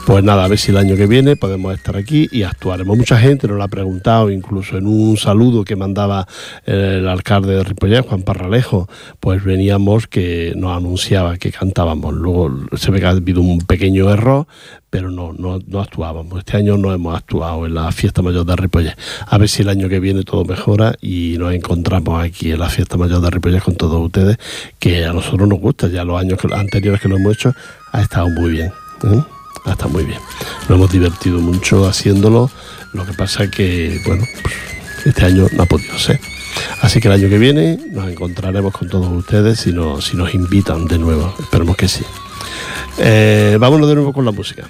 Pues 0.06 0.24
nada, 0.24 0.46
a 0.46 0.48
ver 0.48 0.60
si 0.60 0.70
el 0.70 0.78
año 0.78 0.96
que 0.96 1.08
viene 1.08 1.36
podemos 1.36 1.74
estar 1.74 1.98
aquí 1.98 2.30
y 2.32 2.44
actuaremos. 2.44 2.96
Mucha 2.96 3.18
gente 3.18 3.48
nos 3.48 3.58
lo 3.58 3.64
ha 3.64 3.68
preguntado, 3.68 4.30
incluso 4.30 4.78
en 4.78 4.86
un 4.86 5.18
saludo 5.18 5.66
que 5.66 5.76
mandaba 5.76 6.28
el 6.64 7.08
alcalde 7.08 7.56
de 7.56 7.64
Ripollet, 7.64 8.06
Juan 8.06 8.22
Parralejo, 8.22 8.88
pues 9.20 9.44
veníamos 9.44 10.06
que 10.06 10.54
nos 10.56 10.78
anunciaba 10.78 11.38
que 11.38 11.52
cantábamos. 11.52 12.14
Luego 12.14 12.56
se 12.78 12.92
ve 12.92 13.00
que 13.00 13.08
ha 13.08 13.10
habido 13.10 13.42
un 13.42 13.58
pequeño 13.62 14.12
error, 14.12 14.46
pero 14.92 15.10
no, 15.10 15.34
no, 15.34 15.80
actuábamos. 15.82 16.38
Este 16.38 16.58
año 16.58 16.78
no 16.78 16.94
hemos 16.94 17.18
actuado 17.18 17.66
en 17.66 17.74
la 17.74 17.92
fiesta 17.92 18.22
mayor 18.22 18.46
de 18.46 18.56
Ripollet. 18.56 18.96
A 19.26 19.40
ver 19.40 19.50
si 19.50 19.64
el 19.64 19.70
año 19.70 19.90
que 19.90 20.00
viene 20.00 20.22
todo 20.22 20.46
mejora 20.46 20.94
y 21.02 21.36
nos 21.40 21.52
encontramos 21.52 22.24
aquí 22.24 22.52
en 22.52 22.60
la 22.60 22.70
fiesta 22.70 22.96
mayor 22.96 23.22
de 23.22 23.32
Ripollet 23.32 23.64
con 23.64 23.76
todos 23.76 24.00
ustedes, 24.06 24.38
que 24.78 25.04
a 25.04 25.14
nosotros 25.14 25.50
nos 25.50 25.60
gusta. 25.60 25.88
Ya 25.88 26.04
los 26.04 26.22
años 26.22 26.38
anteriores 26.54 27.02
que 27.02 27.10
lo 27.10 27.18
hemos 27.18 27.34
hecho 27.34 27.56
ha 27.92 28.02
estado 28.04 28.30
muy 28.30 28.52
bien. 28.52 28.72
¿eh? 29.04 29.35
Ha 29.66 29.72
estado 29.72 29.90
muy 29.90 30.04
bien. 30.04 30.20
Nos 30.70 30.78
hemos 30.78 30.92
divertido 30.92 31.40
mucho 31.40 31.88
haciéndolo. 31.88 32.50
Lo 32.94 33.06
que 33.06 33.14
pasa 33.14 33.50
que, 33.50 34.02
bueno, 34.06 34.26
pues, 34.42 34.56
este 35.06 35.26
año 35.26 35.48
no 35.54 35.64
ha 35.64 35.66
podido 35.66 35.98
ser. 35.98 36.20
Así 36.82 37.00
que 37.00 37.08
el 37.08 37.16
año 37.16 37.30
que 37.30 37.38
viene 37.38 37.80
nos 37.92 38.10
encontraremos 38.10 38.74
con 38.74 38.88
todos 38.88 39.08
ustedes 39.12 39.60
si 39.60 39.72
nos, 39.74 40.06
si 40.06 40.18
nos 40.18 40.34
invitan 40.34 40.86
de 40.86 40.98
nuevo. 40.98 41.34
Esperemos 41.40 41.76
que 41.76 41.88
sí. 41.88 42.04
Eh, 42.98 43.58
vámonos 43.60 43.90
de 43.90 43.96
nuevo 43.96 44.14
con 44.14 44.24
la 44.24 44.32
música. 44.32 44.68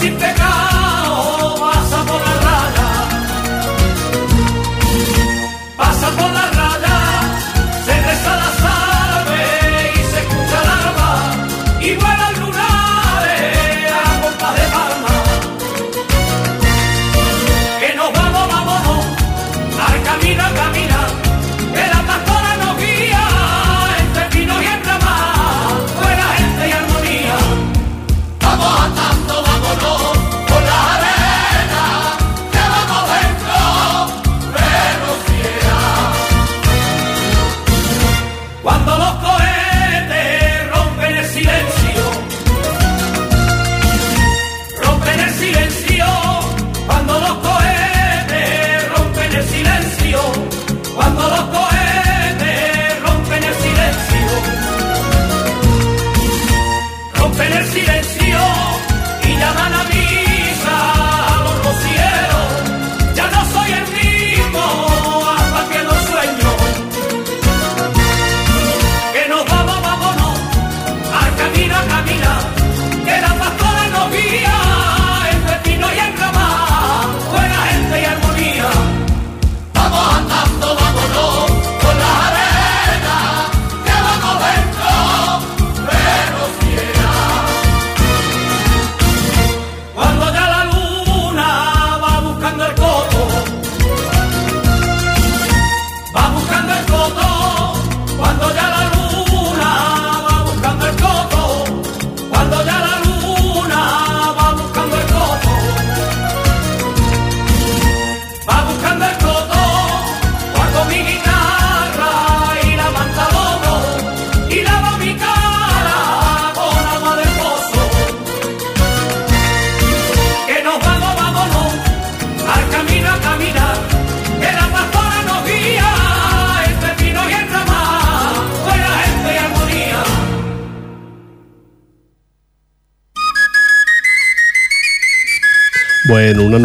Sin 0.00 0.16
pecado 0.16 0.69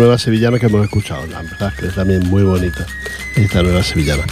nueva 0.05 0.19
sevillana 0.19 0.59
que 0.59 0.67
hemos 0.67 0.83
escuchado, 0.83 1.25
la 1.25 1.41
verdad 1.41 1.73
que 1.73 1.87
es 1.87 1.95
también 1.95 2.19
muy 2.29 2.43
bonita 2.43 2.85
esta 3.35 3.63
nueva 3.63 3.81
sevillana. 3.81 4.23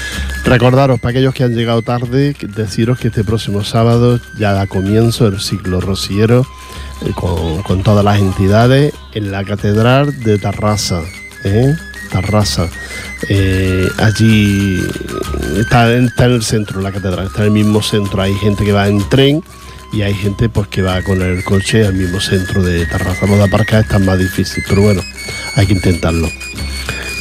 Recordaros, 0.46 1.00
para 1.00 1.10
aquellos 1.10 1.34
que 1.34 1.44
han 1.44 1.56
llegado 1.56 1.82
tarde, 1.82 2.36
deciros 2.56 3.00
que 3.00 3.08
este 3.08 3.24
próximo 3.24 3.64
sábado 3.64 4.20
ya 4.38 4.54
da 4.54 4.68
comienzo 4.68 5.26
el 5.26 5.42
ciclo 5.42 5.82
rociero 5.82 6.46
eh, 7.02 7.12
con, 7.16 7.64
con 7.64 7.82
todas 7.82 8.06
las 8.06 8.20
entidades 8.20 8.94
en 9.16 9.32
la 9.32 9.44
Catedral 9.44 10.24
de 10.24 10.38
Tarrasa. 10.38 11.02
¿eh? 11.44 11.74
Tarrasa. 12.12 12.70
Eh, 13.28 13.90
allí 13.98 14.80
está, 15.58 15.92
está 15.92 16.26
en 16.26 16.34
el 16.34 16.44
centro 16.44 16.82
la 16.82 16.92
catedral, 16.92 17.26
está 17.26 17.40
en 17.40 17.46
el 17.46 17.52
mismo 17.52 17.82
centro. 17.82 18.22
Hay 18.22 18.36
gente 18.36 18.64
que 18.64 18.74
va 18.74 18.88
en 18.88 19.10
tren 19.10 19.44
y 19.94 20.02
hay 20.02 20.14
gente 20.16 20.50
pues 20.50 20.68
que 20.68 20.82
va 20.82 21.02
con 21.04 21.22
el 21.22 21.44
coche 21.44 21.86
al 21.86 21.94
mismo 21.94 22.20
centro 22.20 22.64
de 22.64 22.86
Tarrasa. 22.88 23.28
Lo 23.28 23.38
de 23.38 23.44
aparcar 23.44 23.84
está 23.84 24.00
más 24.00 24.18
difícil, 24.18 24.64
pero 24.68 24.82
bueno, 24.82 25.02
hay 25.56 25.68
que 25.68 25.74
intentarlo. 25.74 26.30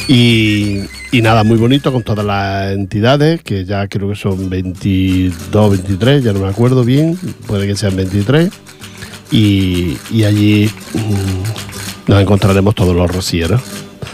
Y, 0.07 0.81
y 1.11 1.21
nada, 1.21 1.43
muy 1.43 1.57
bonito 1.57 1.93
con 1.93 2.03
todas 2.03 2.25
las 2.25 2.71
entidades, 2.73 3.41
que 3.43 3.63
ya 3.63 3.87
creo 3.87 4.09
que 4.09 4.15
son 4.15 4.49
22, 4.49 5.71
23, 5.71 6.23
ya 6.23 6.33
no 6.33 6.39
me 6.39 6.49
acuerdo 6.49 6.83
bien, 6.83 7.17
puede 7.47 7.67
que 7.67 7.75
sean 7.75 7.95
23. 7.95 8.49
Y, 9.31 9.97
y 10.11 10.23
allí 10.25 10.69
mm, 10.93 12.09
nos 12.11 12.21
encontraremos 12.21 12.75
todos 12.75 12.95
los 12.95 13.09
rocieros 13.09 13.61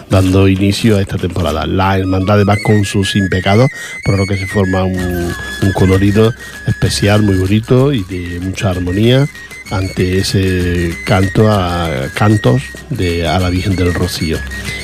dando 0.09 0.47
inicio 0.47 0.97
a 0.97 1.01
esta 1.01 1.17
temporada. 1.17 1.65
La 1.65 1.97
hermandad 1.97 2.45
va 2.45 2.57
con 2.57 2.85
sus 2.85 3.11
sin 3.11 3.29
pecados, 3.29 3.69
por 4.03 4.17
lo 4.17 4.25
que 4.25 4.37
se 4.37 4.47
forma 4.47 4.83
un, 4.83 5.33
colorido 5.73 6.33
especial 6.67 7.21
muy 7.21 7.37
bonito 7.37 7.93
y 7.93 8.03
de 8.03 8.39
mucha 8.39 8.71
armonía 8.71 9.27
ante 9.71 10.17
ese 10.17 10.97
canto 11.05 11.49
a 11.49 12.09
cantos 12.15 12.63
de 12.89 13.27
a 13.27 13.39
la 13.39 13.49
Virgen 13.49 13.75
del 13.75 13.93
Rocío. 13.93 14.37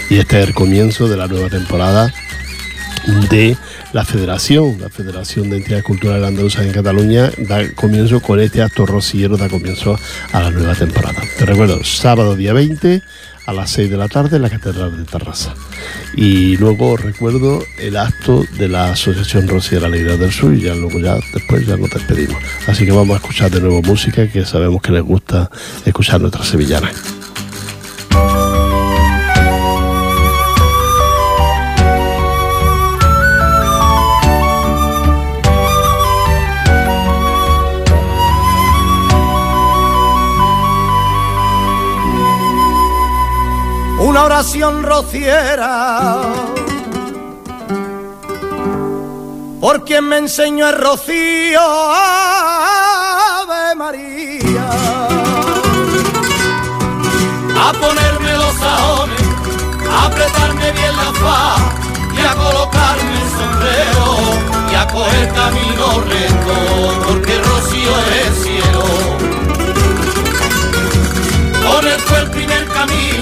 Y 0.09 0.17
este 0.17 0.41
es 0.41 0.47
el 0.47 0.53
comienzo 0.53 1.07
de 1.07 1.17
la 1.17 1.27
nueva 1.27 1.49
temporada 1.49 2.13
de 3.29 3.57
la 3.93 4.05
Federación, 4.05 4.77
la 4.79 4.89
Federación 4.89 5.49
de 5.49 5.57
Entidades 5.57 5.83
Culturales 5.83 6.27
Andaluzas 6.27 6.65
en 6.65 6.71
Cataluña, 6.71 7.31
da 7.37 7.67
comienzo 7.73 8.19
con 8.19 8.39
este 8.39 8.61
acto 8.61 8.85
rociero, 8.85 9.37
da 9.37 9.49
comienzo 9.49 9.97
a 10.31 10.41
la 10.41 10.51
nueva 10.51 10.75
temporada. 10.75 11.21
Te 11.37 11.45
recuerdo, 11.45 11.83
sábado 11.83 12.35
día 12.35 12.53
20 12.53 13.01
a 13.45 13.53
las 13.53 13.71
6 13.71 13.89
de 13.89 13.97
la 13.97 14.07
tarde 14.07 14.37
en 14.37 14.41
la 14.41 14.49
Catedral 14.49 14.97
de 14.97 15.03
Tarrasa. 15.03 15.53
Y 16.15 16.57
luego 16.57 16.97
recuerdo 16.97 17.63
el 17.79 17.97
acto 17.97 18.43
de 18.57 18.67
la 18.67 18.91
Asociación 18.91 19.47
Rociera 19.47 19.87
Alegría 19.87 20.17
del 20.17 20.31
Sur 20.31 20.53
y 20.53 20.61
ya 20.61 20.75
luego 20.75 20.99
ya 20.99 21.17
después 21.33 21.65
ya 21.65 21.77
nos 21.77 21.89
despedimos. 21.89 22.37
Así 22.67 22.85
que 22.85 22.91
vamos 22.91 23.15
a 23.15 23.17
escuchar 23.17 23.51
de 23.51 23.61
nuevo 23.61 23.81
música 23.81 24.27
que 24.27 24.45
sabemos 24.45 24.81
que 24.81 24.91
les 24.91 25.03
gusta 25.03 25.49
escuchar 25.85 26.21
nuestras 26.21 26.47
sevillanas. 26.47 27.24
Una 44.15 44.23
oración 44.23 44.81
rociera 44.81 46.21
por 49.59 49.83
quien 49.83 50.05
me 50.05 50.19
enseñó 50.19 50.69
el 50.69 50.77
rocío, 50.77 51.59
Ave 52.39 53.75
María. 53.75 54.69
A 57.59 57.73
ponerme 57.73 58.37
los 58.37 58.53
sajones, 58.53 59.21
a 59.91 60.05
apretarme 60.05 60.71
bien 60.71 60.95
la 60.95 61.11
faz 61.21 61.61
y 62.17 62.21
a 62.21 62.35
colocarme 62.35 63.21
el 63.21 63.29
sombrero 63.37 64.07
y 64.71 64.75
a 64.75 64.87
coger 64.87 65.27
camino 65.33 65.99
recto, 66.07 66.55
porque 67.05 67.33
el 67.33 67.43
rocío 67.43 67.91
es 67.99 68.27
el 68.27 68.33
cielo. 68.45 68.85
Poner 71.67 71.99
fue 71.99 72.19
el 72.19 72.29
primer 72.31 72.65
camino, 72.69 73.14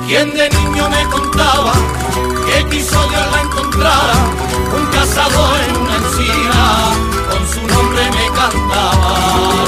Quien 0.06 0.34
de 0.34 0.50
niño 0.50 0.90
me 0.90 1.04
contaba 1.08 1.72
que 2.46 2.66
quiso 2.68 3.00
Dios 3.08 3.26
la 3.32 3.40
encontrara, 3.40 4.14
un 4.76 4.86
cazador 4.92 5.60
en 5.68 5.76
una 5.76 5.96
encina, 5.96 6.92
con 7.30 7.42
su 7.48 7.66
nombre 7.66 8.02
me 8.10 8.26
cantaba, 8.36 9.12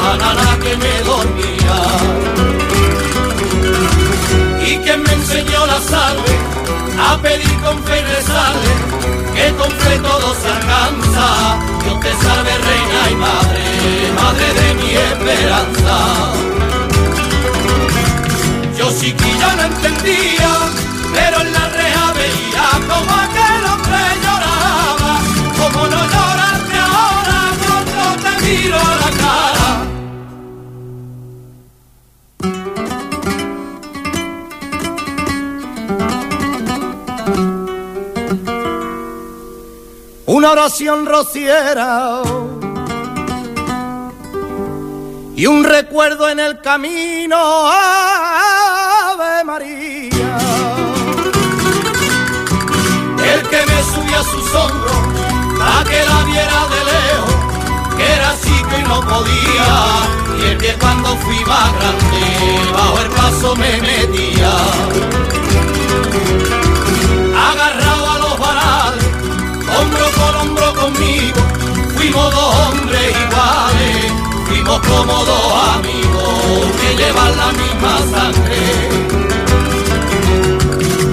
la 0.03 0.17
nana 0.19 0.59
que 0.63 0.77
me 0.77 1.01
dormía. 1.03 2.32
Enseñó 5.43 5.67
la 5.67 5.81
salve, 5.81 6.35
a 7.09 7.19
pedir 7.19 7.61
con 7.61 7.83
fe 7.85 8.01
y 8.01 8.05
rezarle, 8.05 8.73
que 9.35 9.55
con 9.55 9.71
fe 9.71 9.99
todo 9.99 10.35
se 10.35 10.49
alcanza, 10.49 11.59
Dios 11.85 12.01
te 12.01 12.13
salve 12.25 12.59
reina 12.59 13.11
y 13.11 13.15
madre, 13.15 13.63
madre 14.21 14.55
de 14.61 14.75
mi 14.75 14.91
esperanza. 14.95 15.97
Yo 18.79 18.91
chiquilla 19.01 19.57
no 19.57 19.63
entendía, 19.63 20.53
pero 21.15 21.41
en 21.41 21.53
la 21.53 21.69
reja 21.69 22.13
veía 22.13 22.67
como 22.89 23.13
aquel 23.25 23.65
hombre 23.73 24.03
lloraba. 24.23 25.13
Como 25.59 25.87
no 25.87 26.01
lloraste 26.13 26.79
ahora 26.79 27.41
cuando 27.63 28.23
te 28.23 28.43
miro 28.45 28.77
a 28.77 28.97
la 28.97 29.11
cara. 29.19 29.42
Una 40.33 40.53
oración 40.53 41.05
rociera 41.05 42.23
y 45.37 45.45
un 45.45 45.63
recuerdo 45.63 46.27
en 46.31 46.41
el 46.41 46.59
camino, 46.63 47.37
Ave 47.71 49.45
María. 49.45 50.39
El 53.31 53.43
que 53.43 53.67
me 53.67 53.83
subió 53.93 54.19
a 54.19 54.25
sus 54.25 54.55
hombros, 54.55 54.97
pa' 55.59 55.85
que 55.85 56.03
la 56.03 56.25
viera 56.25 56.67
de 56.73 56.81
lejos, 56.93 57.35
que 57.99 58.07
era 58.11 58.35
chico 58.43 58.71
y 58.79 58.83
no 58.89 59.01
podía. 59.03 59.69
Y 60.39 60.43
el 60.51 60.57
que 60.57 60.73
cuando 60.79 61.15
fui 61.19 61.45
más 61.45 61.73
grande, 61.75 62.73
bajo 62.73 62.99
el 63.01 63.11
paso 63.11 63.55
me 63.57 63.83
metía. 63.83 64.53
Conmigo, 70.83 71.41
fuimos 71.95 72.35
dos 72.35 72.55
hombres 72.67 73.11
iguales, 73.25 74.13
fuimos 74.49 74.79
como 74.81 75.25
dos 75.25 75.53
amigos 75.77 76.33
que 76.81 76.97
llevan 76.97 77.37
la 77.43 77.51
misma 77.63 77.95
sangre. 78.13 78.61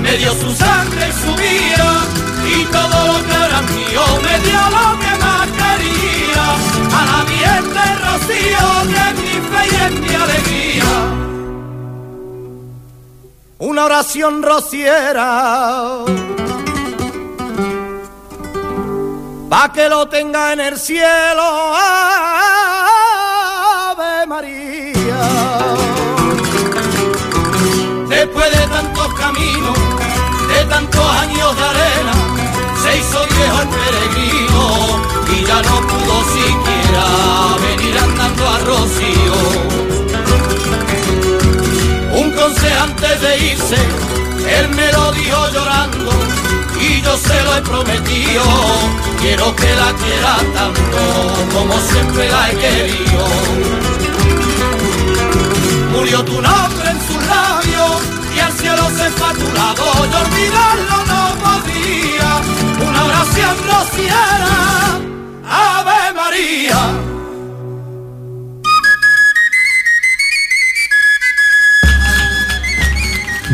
Me 0.02 0.12
dio 0.18 0.32
su 0.34 0.52
sangre 0.56 1.04
y 1.10 1.14
su 1.24 1.32
vida, 1.36 1.90
y 2.56 2.66
todo 2.66 2.98
lo 3.10 3.18
que 3.28 3.36
era 3.48 3.62
mío, 3.74 4.04
me 4.26 4.36
dio 4.48 4.62
lo 4.78 4.88
que 5.02 5.12
más 5.26 5.48
quería, 5.62 6.46
a 6.98 7.02
la 7.10 7.20
bien 7.34 7.64
de 7.78 7.88
rocío, 8.06 8.66
de 8.96 9.06
mi 9.20 9.34
fe 9.50 9.62
y 9.72 9.76
en 9.86 9.94
mi 10.02 10.14
alegría. 10.24 10.92
una 13.60 13.86
oración 13.86 14.42
rociera. 14.42 16.06
Pa' 19.50 19.72
que 19.74 19.90
lo 19.90 20.08
tenga 20.08 20.54
en 20.54 20.60
el 20.60 20.78
cielo, 20.78 21.74
Ave 23.90 24.28
María. 24.28 25.22
Después 28.08 28.52
de 28.52 28.68
tantos 28.68 29.14
caminos, 29.16 29.76
de 30.50 30.66
tantos 30.66 31.04
años 31.24 31.56
de 31.58 31.64
arena, 31.64 32.14
se 32.84 32.98
hizo 33.00 33.26
viejo 33.26 33.62
el 33.64 33.70
peregrino 33.80 34.66
y 35.34 35.44
ya 35.44 35.60
no 35.64 35.82
pudo 35.88 36.24
siquiera 36.36 37.06
venir 37.68 37.98
andando 37.98 38.48
a 38.48 38.60
Rocío. 38.60 39.40
Un 42.22 42.32
consejo 42.34 42.84
antes 42.84 43.22
de 43.22 43.32
irse, 43.48 43.80
él 44.60 44.70
me 44.70 44.92
lo 44.92 45.12
dijo 45.14 45.50
llorando 45.50 46.12
y 47.00 47.02
yo 47.02 47.18
se 47.18 47.44
lo 47.44 47.56
he 47.56 47.62
prometido. 47.62 48.44
Quiero 49.20 49.56
que 49.56 49.76
la 49.76 49.94
quiera 49.94 50.36
tanto 50.54 51.02
como 51.54 51.80
siempre 51.80 52.30
la 52.30 52.52
he 52.52 52.56
querido. 52.56 53.26
Murió 55.92 56.24
tu 56.24 56.42
nombre 56.42 56.90
en 56.90 57.00
sus 57.08 57.22
labios 57.26 58.02
y 58.36 58.40
al 58.40 58.54
cielo 58.54 58.84
se 58.98 59.10
fue 59.12 59.28
a 59.28 59.34
tu 59.34 59.54
lado. 59.54 59.86
Yo 60.12 60.20
olvidarlo 60.26 60.98
no 61.12 61.22
podía. 61.46 62.30
Una 62.88 63.06
oración 63.06 63.56
rociera, 63.68 65.00
Ave 65.46 66.14
María. 66.14 67.09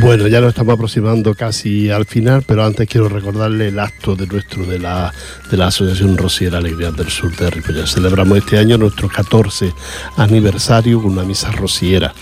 Bueno, 0.05 0.27
ya 0.27 0.39
nos 0.39 0.49
estamos 0.49 0.75
aproximando 0.75 1.33
casi 1.33 1.89
al 1.89 2.05
final, 2.05 2.43
pero 2.45 2.63
antes 2.63 2.87
quiero 2.87 3.09
recordarle 3.09 3.69
el 3.69 3.79
acto 3.79 4.15
de 4.15 4.27
nuestro 4.27 4.63
de 4.63 4.77
la, 4.77 5.11
de 5.49 5.57
la 5.57 5.65
Asociación 5.65 6.15
Rociera 6.15 6.59
Alegría 6.59 6.91
del 6.91 7.09
Sur 7.09 7.35
de 7.35 7.49
Ripollet. 7.49 7.87
Celebramos 7.87 8.37
este 8.37 8.59
año 8.59 8.77
nuestro 8.77 9.09
14 9.09 9.73
aniversario 10.17 11.01
con 11.01 11.13
una 11.13 11.23
misa 11.23 11.49
rociera. 11.49 12.13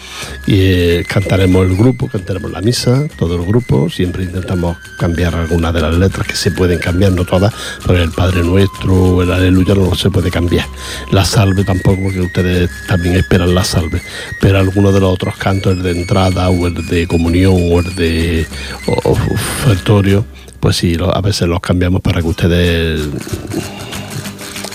Y 0.48 0.62
eh, 0.62 1.06
cantaremos 1.06 1.68
el 1.68 1.76
grupo, 1.76 2.08
cantaremos 2.08 2.52
la 2.52 2.62
misa, 2.62 3.06
todo 3.18 3.36
el 3.36 3.46
grupo. 3.46 3.90
Siempre 3.90 4.24
intentamos 4.24 4.78
cambiar 4.98 5.36
algunas 5.36 5.74
de 5.74 5.82
las 5.82 5.94
letras 5.94 6.26
que 6.26 6.38
se 6.38 6.52
pueden 6.52 6.80
cambiar, 6.80 7.12
no 7.12 7.26
todas, 7.26 7.54
porque 7.86 8.02
el 8.02 8.12
Padre 8.12 8.44
Nuestro, 8.44 9.24
el 9.24 9.30
Aleluya 9.30 9.76
no 9.76 9.94
se 9.94 10.10
puede 10.10 10.32
cambiar. 10.32 10.68
La 11.12 11.26
salve 11.26 11.66
tampoco, 11.66 12.04
porque 12.04 12.22
ustedes 12.22 12.70
también 12.88 13.18
esperan 13.18 13.54
la 13.54 13.66
salve. 13.66 14.02
Pero 14.40 14.58
algunos 14.58 14.94
de 14.94 15.02
los 15.02 15.14
otros 15.14 15.36
cantos, 15.36 15.74
el 15.74 15.84
de 15.84 15.92
entrada 15.92 16.50
o 16.50 16.66
el 16.66 16.88
de 16.88 17.08
comunión 17.08 17.73
o 17.74 17.80
el 17.80 17.96
de 17.96 18.46
o- 18.88 19.12
ofertorio, 19.12 20.26
pues 20.60 20.78
sí, 20.78 20.98
a 21.14 21.22
veces 21.22 21.48
los 21.48 21.60
cambiamos 21.60 22.02
para 22.02 22.22
que 22.22 22.28
ustedes 22.28 23.02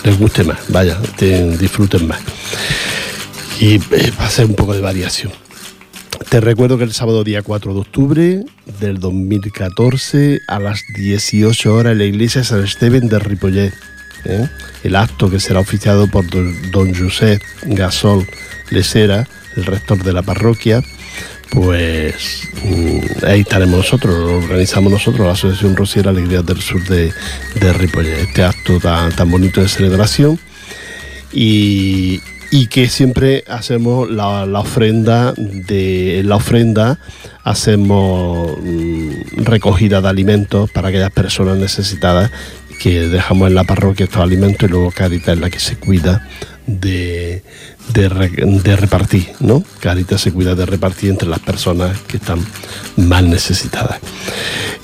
les 0.05 0.19
guste 0.19 0.45
más, 0.45 0.59
vaya, 0.69 0.99
te- 1.17 1.57
disfruten 1.57 2.07
más. 2.07 2.21
Y 3.61 3.75
eh, 3.75 4.13
va 4.19 4.27
a 4.27 4.31
ser 4.31 4.47
un 4.47 4.55
poco 4.55 4.73
de 4.75 4.81
variación. 4.81 5.33
Te 6.29 6.41
recuerdo 6.41 6.79
que 6.79 6.85
el 6.85 6.93
sábado 6.93 7.25
día 7.25 7.43
4 7.43 7.73
de 7.75 7.81
octubre 7.81 8.45
del 8.81 8.99
2014 9.01 10.41
a 10.47 10.59
las 10.59 10.83
18 10.95 11.75
horas 11.75 11.93
en 11.93 11.99
la 11.99 12.05
iglesia 12.05 12.45
San 12.45 12.63
Esteban 12.65 13.09
de 13.09 13.19
Ripollet. 13.19 13.73
¿eh? 14.25 14.49
El 14.85 14.97
acto 14.97 15.31
que 15.31 15.41
será 15.41 15.61
oficiado 15.61 16.07
por 16.11 16.29
don, 16.29 16.55
don 16.71 16.95
José 16.95 17.41
Gasol 17.65 18.27
Lesera, 18.71 19.27
el 19.57 19.65
rector 19.65 20.03
de 20.05 20.13
la 20.13 20.23
parroquia, 20.23 20.83
pues 21.51 22.49
mm, 22.65 23.25
ahí 23.27 23.41
estaremos 23.41 23.79
nosotros, 23.79 24.15
lo 24.15 24.39
organizamos 24.39 24.93
nosotros, 24.93 25.27
la 25.27 25.33
Asociación 25.33 25.77
Rociera 25.77 26.11
Alegría 26.11 26.43
del 26.43 26.61
Sur 26.61 26.85
de, 26.89 27.13
de 27.55 28.23
este 28.23 28.45
acto 28.45 28.79
tan, 28.79 29.31
bonito 29.31 29.61
de 29.61 29.69
celebración. 29.69 30.39
Y 31.33 32.21
que 32.71 32.89
siempre 32.89 33.45
hacemos 33.47 34.11
la, 34.11 34.45
ofrenda 34.61 35.35
la 35.37 36.37
ofrenda 36.37 36.99
hacemos 37.45 38.59
mm, 38.63 39.45
recogida 39.45 40.01
de 40.01 40.09
alimentos 40.09 40.71
para 40.71 40.89
aquellas 40.89 41.11
personas 41.11 41.59
necesitadas 41.59 42.31
que 42.79 43.09
dejamos 43.09 43.49
en 43.49 43.55
la 43.55 43.65
parroquia 43.65 44.05
estos 44.05 44.23
alimentos 44.23 44.69
y 44.69 44.73
luego 44.73 44.91
Caritas 44.91 45.35
es 45.35 45.41
la 45.41 45.51
que 45.51 45.61
se 45.61 45.77
cuida 45.77 46.27
de, 46.67 47.43
de, 47.93 48.09
re- 48.09 48.31
de 48.31 48.77
repartir, 48.77 49.29
¿no? 49.41 49.63
Caritas 49.81 50.21
se 50.21 50.33
cuida 50.33 50.55
de 50.55 50.67
repartir 50.67 51.11
entre 51.11 51.29
las 51.29 51.41
personas 51.41 51.99
que 52.07 52.17
están 52.19 52.41
más 52.97 53.23
necesitadas. 53.23 53.99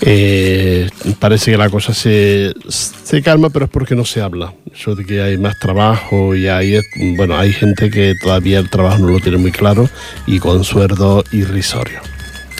Eh, 0.01 0.89
parece 1.19 1.51
que 1.53 1.57
la 1.57 1.71
cosa 1.71 1.95
se, 1.95 2.53
se 2.69 3.23
calma, 3.23 3.51
pero 3.51 3.67
es 3.67 3.71
porque 3.71 3.95
no 3.95 4.05
se 4.05 4.21
habla. 4.21 4.53
Eso 4.75 4.95
de 4.95 5.05
que 5.05 5.23
hay 5.23 5.39
más 5.39 5.59
trabajo 5.59 6.35
y 6.35 6.49
hay, 6.49 6.81
bueno, 7.17 7.39
hay 7.39 7.53
gente 7.53 7.91
que 7.91 8.15
todavía 8.21 8.59
el 8.59 8.69
trabajo 8.71 8.99
no 8.99 9.09
lo 9.11 9.21
tiene 9.21 9.39
muy 9.39 9.53
claro 9.53 9.89
y 10.27 10.39
con 10.39 10.65
sueldos 10.65 11.25
irrisorios. 11.33 12.03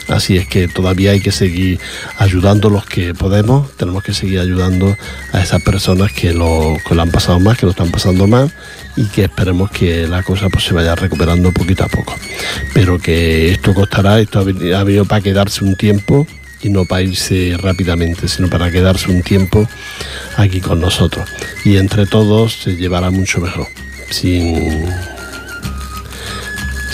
Así 0.07 0.37
es 0.37 0.47
que 0.47 0.67
todavía 0.67 1.11
hay 1.11 1.19
que 1.19 1.31
seguir 1.31 1.79
ayudando 2.17 2.69
los 2.69 2.85
que 2.85 3.13
podemos, 3.13 3.71
tenemos 3.75 4.03
que 4.03 4.13
seguir 4.13 4.39
ayudando 4.39 4.95
a 5.31 5.41
esas 5.41 5.61
personas 5.63 6.11
que 6.11 6.33
lo, 6.33 6.77
que 6.87 6.95
lo 6.95 7.01
han 7.01 7.11
pasado 7.11 7.39
más, 7.39 7.57
que 7.57 7.65
lo 7.65 7.71
están 7.71 7.89
pasando 7.89 8.27
mal 8.27 8.51
y 8.95 9.05
que 9.05 9.23
esperemos 9.23 9.71
que 9.71 10.07
la 10.07 10.23
cosa 10.23 10.49
pues, 10.49 10.63
se 10.63 10.73
vaya 10.73 10.95
recuperando 10.95 11.51
poquito 11.51 11.83
a 11.83 11.87
poco. 11.87 12.15
Pero 12.73 12.99
que 12.99 13.51
esto 13.51 13.73
costará, 13.73 14.19
esto 14.19 14.39
ha 14.39 14.83
venido 14.83 15.05
para 15.05 15.21
quedarse 15.21 15.63
un 15.63 15.75
tiempo 15.75 16.27
y 16.61 16.69
no 16.69 16.85
para 16.85 17.01
irse 17.03 17.55
rápidamente, 17.59 18.27
sino 18.27 18.49
para 18.49 18.71
quedarse 18.71 19.11
un 19.11 19.21
tiempo 19.21 19.67
aquí 20.37 20.61
con 20.61 20.79
nosotros. 20.79 21.27
Y 21.63 21.77
entre 21.77 22.05
todos 22.05 22.53
se 22.53 22.75
llevará 22.75 23.11
mucho 23.11 23.39
mejor, 23.39 23.67
sin, 24.09 24.85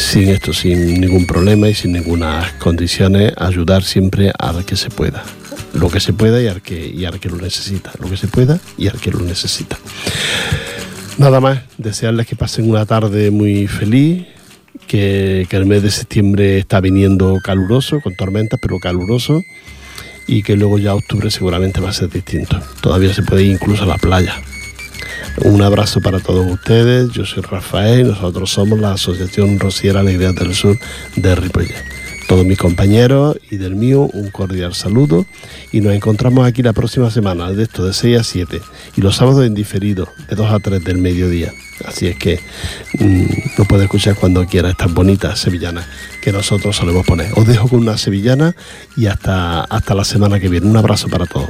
sin 0.01 0.29
esto, 0.29 0.53
sin 0.53 0.99
ningún 0.99 1.25
problema 1.25 1.69
y 1.69 1.75
sin 1.75 1.93
ninguna 1.93 2.55
condiciones, 2.59 3.33
ayudar 3.37 3.83
siempre 3.83 4.31
al 4.37 4.65
que 4.65 4.75
se 4.75 4.89
pueda. 4.89 5.23
Lo 5.73 5.89
que 5.89 5.99
se 5.99 6.11
pueda 6.11 6.41
y 6.41 6.47
al 6.47 6.61
que, 6.61 6.87
y 6.87 7.05
al 7.05 7.19
que 7.19 7.29
lo 7.29 7.37
necesita. 7.37 7.91
Lo 7.99 8.09
que 8.09 8.17
se 8.17 8.27
pueda 8.27 8.59
y 8.77 8.87
al 8.87 8.99
que 8.99 9.11
lo 9.11 9.19
necesita. 9.19 9.77
Nada 11.17 11.39
más, 11.39 11.59
desearles 11.77 12.27
que 12.27 12.35
pasen 12.35 12.69
una 12.69 12.85
tarde 12.85 13.31
muy 13.31 13.67
feliz, 13.67 14.25
que, 14.87 15.45
que 15.49 15.55
el 15.55 15.65
mes 15.65 15.83
de 15.83 15.91
septiembre 15.91 16.57
está 16.57 16.81
viniendo 16.81 17.37
caluroso, 17.43 18.01
con 18.01 18.15
tormentas, 18.15 18.59
pero 18.61 18.79
caluroso, 18.79 19.41
y 20.27 20.43
que 20.43 20.55
luego 20.55 20.77
ya 20.77 20.95
octubre 20.95 21.29
seguramente 21.31 21.79
va 21.79 21.89
a 21.89 21.93
ser 21.93 22.09
distinto. 22.09 22.59
Todavía 22.81 23.13
se 23.13 23.23
puede 23.23 23.43
ir 23.43 23.51
incluso 23.51 23.83
a 23.83 23.87
la 23.87 23.97
playa. 23.97 24.41
Un 25.43 25.61
abrazo 25.61 26.01
para 26.01 26.19
todos 26.19 26.45
ustedes. 26.49 27.09
Yo 27.11 27.25
soy 27.25 27.43
Rafael 27.43 28.07
nosotros 28.07 28.51
somos 28.51 28.79
la 28.79 28.93
Asociación 28.93 29.59
Rociera 29.59 30.01
Alegría 30.01 30.31
del 30.31 30.53
Sur 30.53 30.77
de 31.15 31.35
Ripollet. 31.35 31.83
Todos 32.27 32.45
mis 32.45 32.57
compañeros 32.57 33.37
y 33.49 33.57
del 33.57 33.75
mío, 33.75 34.09
un 34.13 34.29
cordial 34.29 34.73
saludo. 34.73 35.25
Y 35.71 35.81
nos 35.81 35.93
encontramos 35.93 36.47
aquí 36.47 36.63
la 36.63 36.73
próxima 36.73 37.11
semana, 37.11 37.51
de 37.51 37.63
esto 37.63 37.85
de 37.85 37.93
6 37.93 38.19
a 38.19 38.23
7. 38.23 38.61
Y 38.95 39.01
los 39.01 39.17
sábados 39.17 39.45
en 39.45 39.53
diferido, 39.53 40.07
de 40.29 40.35
2 40.35 40.51
a 40.51 40.59
3 40.59 40.83
del 40.83 40.97
mediodía. 40.97 41.51
Así 41.85 42.07
es 42.07 42.15
que 42.15 42.39
mm, 42.99 43.25
lo 43.57 43.65
puede 43.65 43.83
escuchar 43.83 44.15
cuando 44.15 44.45
quiera 44.45 44.69
estas 44.69 44.93
bonitas 44.93 45.39
sevillanas 45.39 45.85
que 46.21 46.31
nosotros 46.31 46.75
solemos 46.75 47.05
poner. 47.05 47.31
Os 47.35 47.47
dejo 47.47 47.67
con 47.67 47.79
una 47.79 47.97
sevillana 47.97 48.55
y 48.95 49.07
hasta, 49.07 49.63
hasta 49.63 49.95
la 49.95 50.05
semana 50.05 50.39
que 50.39 50.47
viene. 50.47 50.67
Un 50.67 50.77
abrazo 50.77 51.09
para 51.09 51.25
todos. 51.25 51.49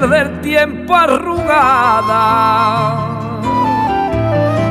Del 0.00 0.40
tiempo 0.40 0.94
arrugada. 0.94 2.08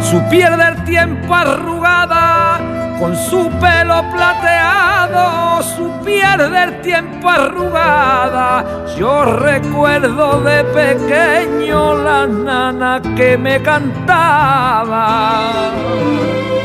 Su 0.02 0.22
piel 0.30 0.58
del 0.58 0.84
tiempo 0.84 1.36
arrugada, 1.36 2.60
con 3.00 3.16
su 3.16 3.48
pelo 3.60 4.04
plateado, 4.12 5.62
su 5.62 5.92
piel 6.04 6.52
del 6.52 6.82
tiempo 6.82 7.30
arrugada. 7.30 8.66
Yo 8.98 9.24
recuerdo 9.26 10.42
de 10.42 10.64
pequeño 10.64 11.96
la 11.96 12.26
nana 12.26 13.00
que 13.16 13.38
me 13.38 13.62
cantaba 13.62 15.52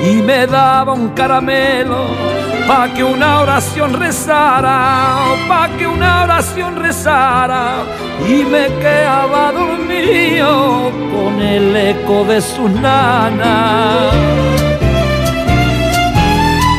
y 0.02 0.22
me 0.22 0.46
daba 0.46 0.94
un 0.94 1.10
caramelo 1.10 2.35
pa' 2.66 2.88
que 2.94 3.04
una 3.04 3.40
oración 3.40 3.94
rezara, 3.94 5.16
pa' 5.48 5.68
que 5.76 5.86
una 5.86 6.24
oración 6.24 6.76
rezara 6.76 7.84
y 8.28 8.44
me 8.44 8.66
quedaba 8.82 9.52
dormido 9.52 10.90
con 11.12 11.40
el 11.40 11.76
eco 11.76 12.24
de 12.24 12.40
su 12.40 12.68
nana. 12.68 14.10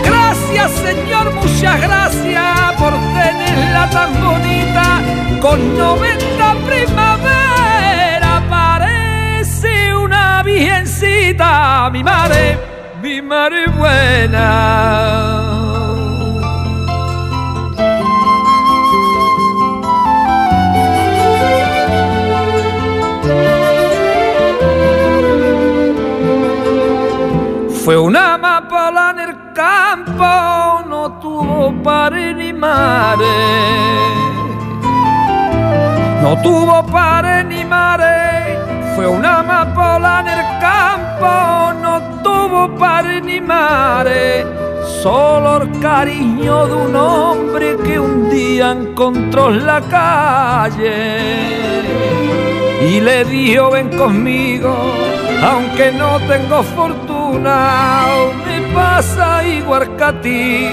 Gracias 0.03 0.71
Señor, 0.71 1.33
muchas 1.33 1.81
gracias 1.81 2.73
por 2.77 2.91
tenerla 2.91 3.89
tan 3.89 4.23
bonita 4.23 5.01
con 5.41 5.77
90 5.77 6.55
primavera 6.65 8.43
parece 8.49 9.95
una 9.95 10.43
virgencita, 10.43 11.89
mi 11.91 12.03
madre, 12.03 12.57
mi 13.01 13.21
madre 13.21 13.67
buena. 13.67 15.66
No 36.21 36.35
tuvo 36.41 36.85
padre 36.87 37.45
ni 37.45 37.63
madre, 37.63 38.59
fue 38.95 39.07
una 39.07 39.39
amapola 39.39 40.19
en 40.19 40.27
el 40.27 40.59
campo, 40.59 41.73
no 41.81 42.01
tuvo 42.21 42.75
padre 42.75 43.21
ni 43.21 43.39
madre. 43.39 44.45
Solo 45.01 45.61
el 45.61 45.79
cariño 45.79 46.67
de 46.67 46.73
un 46.73 46.95
hombre 46.95 47.77
que 47.77 47.97
un 47.97 48.29
día 48.29 48.71
encontró 48.71 49.51
en 49.51 49.65
la 49.65 49.79
calle 49.81 51.37
y 52.81 52.99
le 52.99 53.23
dijo 53.23 53.71
ven 53.71 53.89
conmigo, 53.97 54.75
aunque 55.41 55.93
no 55.93 56.19
tengo 56.27 56.61
fortuna, 56.61 58.05
a 58.99 60.11
ti. 60.21 60.67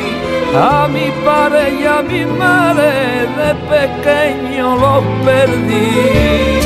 A 0.57 0.89
mi 0.89 1.11
padre 1.25 1.75
y 1.81 1.85
a 1.85 2.03
mi 2.03 2.25
madre 2.25 3.27
de 3.39 3.55
pequeño 3.68 4.77
los 4.77 5.05
perdí. 5.25 6.61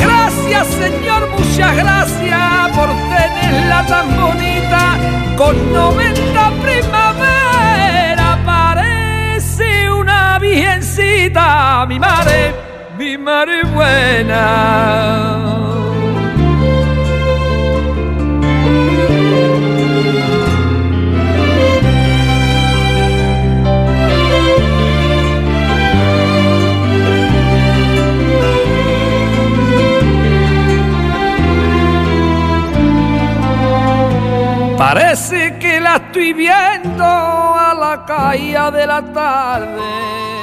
Gracias 0.00 0.66
Señor, 0.68 1.28
muchas 1.30 1.76
gracias 1.76 2.68
por 2.74 2.88
tenerla 2.88 3.86
tan 3.86 4.06
bonita, 4.20 4.96
con 5.36 5.72
90 5.72 6.50
primavera 6.62 8.38
parece 8.44 9.90
una 9.90 10.38
virgencita, 10.38 11.84
mi 11.86 11.98
madre, 11.98 12.54
mi 12.98 13.18
madre 13.18 13.62
buena. 13.64 15.57
Parece 34.78 35.58
que 35.58 35.80
la 35.80 35.96
estoy 35.96 36.32
viendo 36.32 37.02
a 37.02 37.74
la 37.74 38.04
caída 38.06 38.70
de 38.70 38.86
la 38.86 39.02
tarde. 39.02 40.37